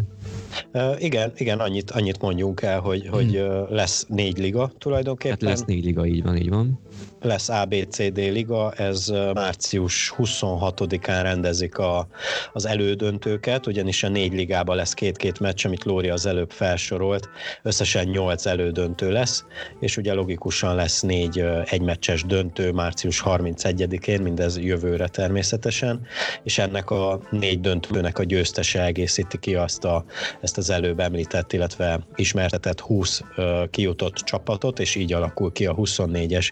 [0.74, 3.66] Uh, igen, igen, annyit, annyit mondjunk el, hogy, hogy hmm.
[3.70, 5.38] lesz négy liga tulajdonképpen.
[5.40, 6.80] Hát lesz négy liga, így van, így van
[7.26, 8.95] lesz ABCD liga, ez
[9.34, 12.08] március 26-án rendezik a,
[12.54, 17.30] az elődöntőket, ugyanis a négy ligában lesz két-két meccs, amit Lóri az előbb felsorolt,
[17.64, 19.44] összesen nyolc elődöntő lesz,
[19.80, 26.06] és ugye logikusan lesz négy egymeccses döntő március 31-én, mindez jövőre természetesen,
[26.44, 30.06] és ennek a négy döntőnek a győztese egészíti ki azt a,
[30.42, 33.22] ezt az előbb említett, illetve ismertetett 20
[33.70, 36.50] kijutott csapatot, és így alakul ki a 24-es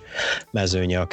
[0.52, 1.06] mezőnye a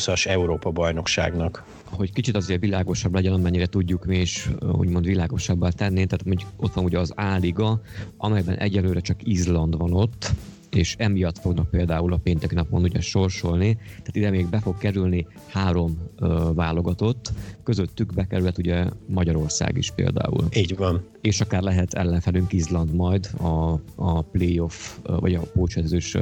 [0.00, 1.64] 2020-as Európa-bajnokságnak.
[1.84, 6.72] Hogy kicsit azért világosabb legyen, amennyire tudjuk mi is úgymond világosabbá tenni, tehát mondjuk ott
[6.72, 7.80] van ugye az A-liga,
[8.16, 10.30] amelyben egyelőre csak Izland van ott,
[10.70, 15.26] és emiatt fognak például a pénteki napon ugye sorsolni, tehát ide még be fog kerülni
[15.46, 17.32] három ö, válogatott,
[17.70, 20.44] közöttük bekerülhet ugye Magyarország is például.
[20.56, 21.04] Így van.
[21.20, 26.16] És akár lehet ellenfelünk Izland majd a, a playoff, vagy a pócsezős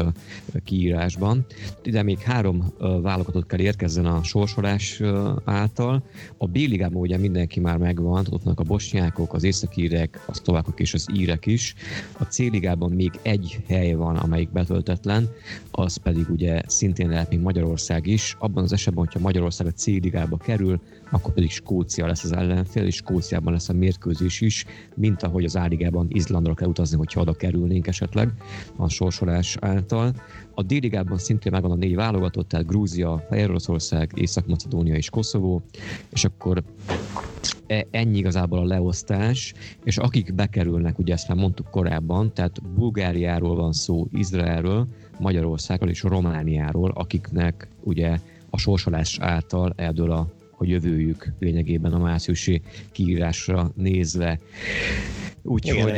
[0.64, 1.46] kiírásban.
[1.82, 5.02] Ide még három válogatott kell érkezzen a sorsolás
[5.44, 6.02] által.
[6.36, 10.94] A B-ligában ugye mindenki már megvan, ott vannak a bosnyákok, az északírek, a szlovákok és
[10.94, 11.74] az írek is.
[12.18, 15.28] A C-ligában még egy hely van, amelyik betöltetlen,
[15.70, 18.36] az pedig ugye szintén lehet még Magyarország is.
[18.38, 20.80] Abban az esetben, hogyha Magyarország a C-ligába kerül,
[21.10, 25.56] akkor pedig Skócia lesz az ellenfél, és Skóciában lesz a mérkőzés is, mint ahogy az
[25.56, 28.32] Áligában Izlandra kell utazni, hogyha oda kerülnénk esetleg
[28.76, 30.12] a sorsolás által.
[30.54, 35.62] A D-ligában szintén megvan a négy válogatott, tehát Grúzia, Fehéroroszország, Észak-Macedónia és Koszovó,
[36.12, 36.62] és akkor
[37.66, 39.54] e, ennyi igazából a leosztás,
[39.84, 44.86] és akik bekerülnek, ugye ezt már mondtuk korábban, tehát Bulgáriáról van szó, Izraelről,
[45.18, 48.18] Magyarországról és Romániáról, akiknek ugye
[48.50, 50.26] a sorsolás által eldől a
[50.58, 54.38] a jövőjük lényegében a márciusi kiírásra nézve.
[55.42, 55.90] Úgyhogy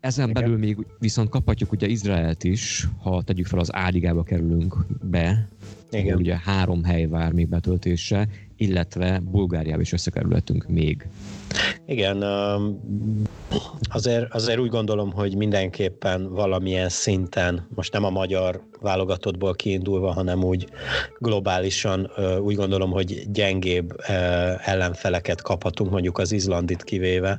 [0.00, 0.42] ezen Igen.
[0.42, 4.76] belül még viszont kaphatjuk ugye Izraelt is, ha tegyük fel az áligába kerülünk
[5.10, 5.48] be,
[5.90, 6.16] Igen.
[6.16, 11.08] ugye három hely vár még betöltésre, illetve Bulgáriába is összekerülhetünk még.
[11.86, 12.24] Igen,
[13.90, 20.44] azért, azért úgy gondolom, hogy mindenképpen valamilyen szinten, most nem a magyar válogatottból kiindulva, hanem
[20.44, 20.68] úgy
[21.18, 23.94] globálisan úgy gondolom, hogy gyengébb
[24.64, 27.38] ellenfeleket kaphatunk, mondjuk az Izlandit kivéve,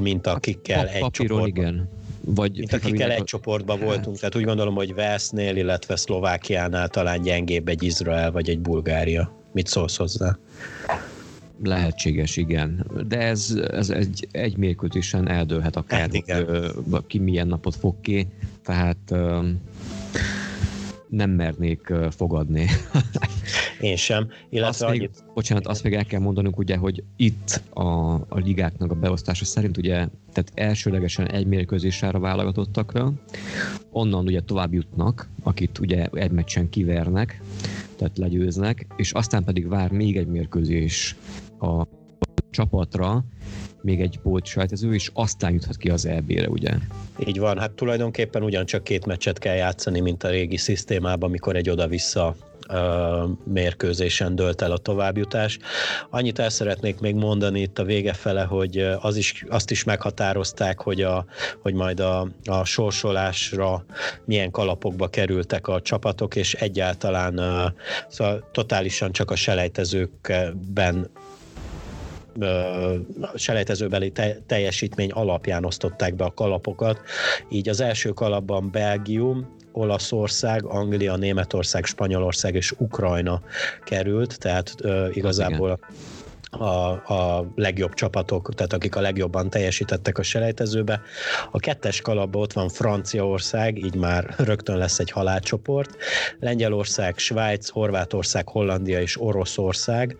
[0.00, 1.46] mint akikkel egy csoportban.
[1.46, 1.88] igen.
[2.24, 3.86] Vagy mint akikkel egy csoportban hát.
[3.86, 9.41] voltunk, tehát úgy gondolom, hogy Velsznél, illetve Szlovákiánál talán gyengébb egy Izrael vagy egy Bulgária.
[9.52, 10.38] Mit szólsz hozzá?
[11.64, 12.86] Lehetséges, igen.
[13.08, 16.46] De ez, ez egy, egy mérkőzésen eldőlhet akár, hát igen.
[16.90, 18.26] hogy ki milyen napot fog ki,
[18.64, 19.14] tehát
[21.12, 22.66] nem mernék fogadni.
[23.80, 24.28] Én sem.
[24.48, 25.24] Illetve azt még, annyit...
[25.34, 29.76] Bocsánat, azt még el kell mondanunk ugye, hogy itt a, a ligáknak a beosztása szerint
[29.76, 29.94] ugye,
[30.32, 33.12] tehát elsőlegesen egy mérkőzésre válogatottakra,
[33.90, 37.42] onnan ugye tovább jutnak, akit ugye egy meccsen kivernek,
[37.96, 41.16] tehát legyőznek, és aztán pedig vár még egy mérkőzés
[41.60, 41.86] a
[42.50, 43.24] csapatra,
[43.82, 46.70] még egy sajtező, és aztán juthat ki az EB-re, ugye?
[47.26, 51.70] Így van, hát tulajdonképpen ugyancsak két meccset kell játszani, mint a régi szisztémában, amikor egy
[51.70, 52.36] oda-vissza
[53.44, 55.58] mérkőzésen dölt el a továbbjutás.
[56.10, 60.80] Annyit el szeretnék még mondani itt a vége fele, hogy az is, azt is meghatározták,
[60.80, 61.24] hogy, a,
[61.62, 63.84] hogy majd a, a sorsolásra
[64.24, 67.40] milyen kalapokba kerültek a csapatok, és egyáltalán
[68.08, 71.10] szóval totálisan csak a selejtezőkben
[73.34, 77.00] selejtezőbeli te, teljesítmény alapján osztották be a kalapokat.
[77.48, 83.40] Így az első kalapban Belgium, Olaszország, Anglia, Németország, Spanyolország és Ukrajna
[83.84, 85.80] került, tehát ö, igazából hát
[86.58, 91.00] a, a legjobb csapatok, tehát akik a legjobban teljesítettek a selejtezőbe.
[91.50, 95.96] A kettes kalapban ott van Franciaország, így már rögtön lesz egy halálcsoport.
[96.40, 100.16] Lengyelország, Svájc, Horvátország, Hollandia és Oroszország.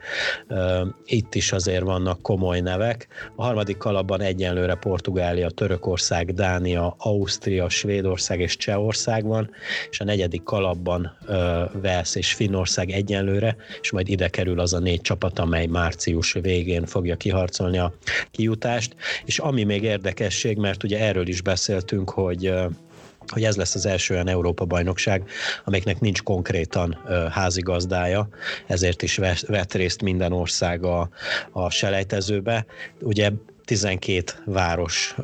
[1.04, 3.08] Itt is azért vannak komoly nevek.
[3.36, 9.50] A harmadik kalapban egyenlőre Portugália, Törökország, Dánia, Ausztria, Svédország és Csehország van,
[9.90, 11.16] és a negyedik kalapban
[11.72, 16.32] Velsz és Finnország egyenlőre, és majd ide kerül az a négy csapat, amely március július
[16.54, 17.94] végén fogja kiharcolni a
[18.30, 22.52] kijutást, és ami még érdekesség, mert ugye erről is beszéltünk, hogy
[23.26, 25.28] hogy ez lesz az első olyan Európa-bajnokság,
[25.64, 26.98] amiknek nincs konkrétan
[27.30, 28.28] házigazdája,
[28.66, 29.16] ezért is
[29.46, 31.08] vett részt minden ország a,
[31.52, 32.66] a selejtezőbe.
[33.00, 33.30] Ugye
[33.64, 35.14] 12 város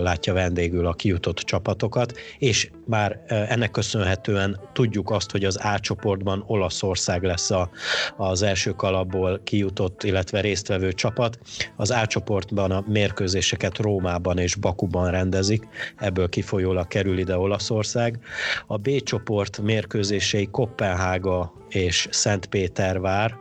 [0.00, 6.44] látja vendégül a kijutott csapatokat, és már ennek köszönhetően tudjuk azt, hogy az A csoportban
[6.46, 7.70] Olaszország lesz a,
[8.16, 11.38] az első kalapból kijutott, illetve résztvevő csapat.
[11.76, 18.18] Az A csoportban a mérkőzéseket Rómában és Bakuban rendezik, ebből kifolyólag kerül ide Olaszország.
[18.66, 23.34] A B csoport mérkőzései Kopenhága és Szentpétervár,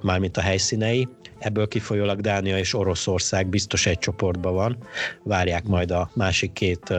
[0.00, 1.08] mármint a helyszínei,
[1.44, 4.78] ebből kifolyólag Dánia és Oroszország biztos egy csoportban van,
[5.22, 6.94] várják majd a másik két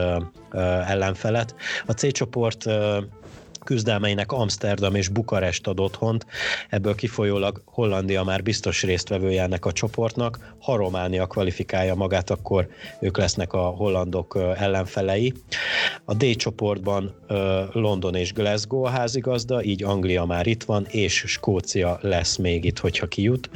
[0.86, 1.54] ellenfelet.
[1.86, 2.64] A C csoport
[3.66, 6.26] küzdelmeinek Amsterdam és Bukarest ad otthont,
[6.68, 12.68] ebből kifolyólag Hollandia már biztos résztvevője ennek a csoportnak, ha Románia kvalifikálja magát, akkor
[13.00, 15.32] ők lesznek a hollandok ellenfelei.
[16.04, 17.14] A D csoportban
[17.72, 22.78] London és Glasgow a házigazda, így Anglia már itt van, és Skócia lesz még itt,
[22.78, 23.50] hogyha kijut.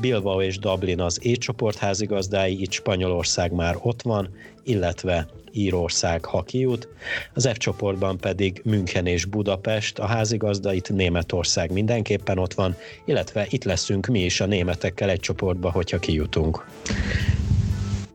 [0.00, 4.28] Bilbao és Dublin az E csoport házigazdái, itt Spanyolország már ott van,
[4.64, 6.88] illetve Írország, ha kijut.
[7.34, 13.46] Az F csoportban pedig München és Budapest, a házigazda, itt Németország mindenképpen ott van, illetve
[13.48, 16.66] itt leszünk mi is a németekkel egy csoportba, hogyha kijutunk.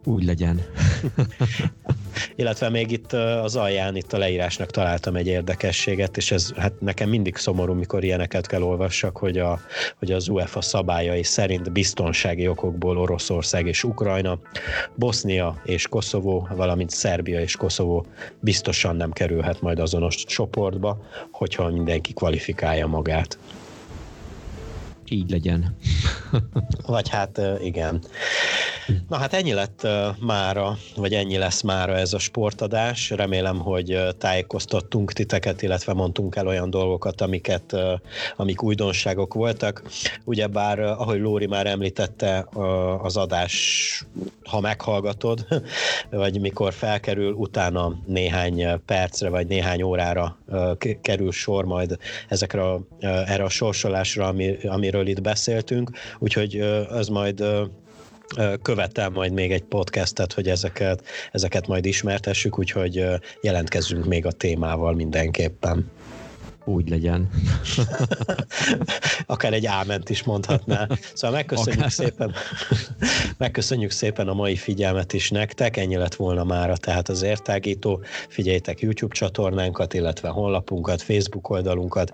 [0.05, 0.61] Úgy legyen.
[2.35, 7.09] Illetve még itt az alján, itt a leírásnak találtam egy érdekességet, és ez hát nekem
[7.09, 9.59] mindig szomorú, mikor ilyeneket kell olvassak, hogy, a,
[9.99, 14.39] hogy az UEFA szabályai szerint biztonsági okokból Oroszország és Ukrajna,
[14.95, 18.05] Bosznia és Koszovó, valamint Szerbia és Koszovó
[18.39, 23.37] biztosan nem kerülhet majd azonos csoportba, hogyha mindenki kvalifikálja magát.
[25.09, 25.75] Így legyen.
[26.85, 28.03] Vagy hát igen.
[29.09, 29.87] Na hát ennyi lett
[30.19, 33.09] mára, vagy ennyi lesz mára ez a sportadás.
[33.09, 37.75] Remélem, hogy tájékoztattunk titeket, illetve mondtunk el olyan dolgokat, amiket,
[38.35, 39.83] amik újdonságok voltak.
[40.23, 42.47] Ugyebár, ahogy Lóri már említette,
[43.01, 44.05] az adás,
[44.45, 45.47] ha meghallgatod,
[46.09, 50.37] vagy mikor felkerül, utána néhány percre, vagy néhány órára
[51.01, 57.43] kerül sor majd ezekre a, erre a sorsolásra, ami, amiről itt beszéltünk, úgyhogy az majd
[58.61, 63.05] követel majd még egy podcastet, hogy ezeket, ezeket majd ismertessük, úgyhogy
[63.41, 65.91] jelentkezzünk még a témával mindenképpen.
[66.65, 67.29] Úgy legyen.
[69.25, 70.87] Akár egy áment is mondhatná.
[71.13, 71.91] Szóval megköszönjük Akár.
[71.91, 72.33] szépen,
[73.37, 78.03] megköszönjük szépen a mai figyelmet is nektek, ennyi lett volna mára, tehát az értágító.
[78.29, 82.13] Figyeljétek YouTube csatornánkat, illetve honlapunkat, Facebook oldalunkat,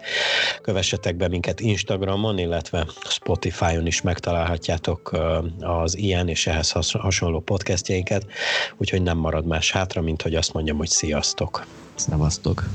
[0.62, 5.12] kövessetek be minket Instagramon, illetve Spotify-on is megtalálhatjátok
[5.60, 8.26] az ilyen és ehhez hasonló podcastjeinket,
[8.78, 11.66] úgyhogy nem marad más hátra, mint hogy azt mondjam, hogy sziasztok.
[11.96, 12.70] Szevasztok.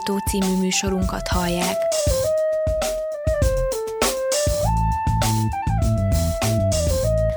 [0.00, 1.76] Értágító című műsorunkat hallják.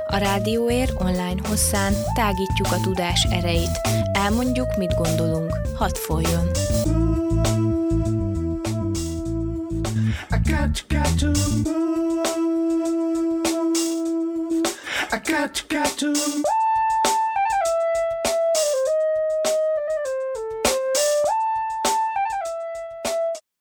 [0.05, 3.79] A Rádióér online hosszán tágítjuk a tudás erejét.
[4.13, 5.53] Elmondjuk, mit gondolunk.
[5.75, 6.47] Hadd folyjon!
[10.31, 12.27] I got, got to move.
[15.11, 16.62] I got, got to move.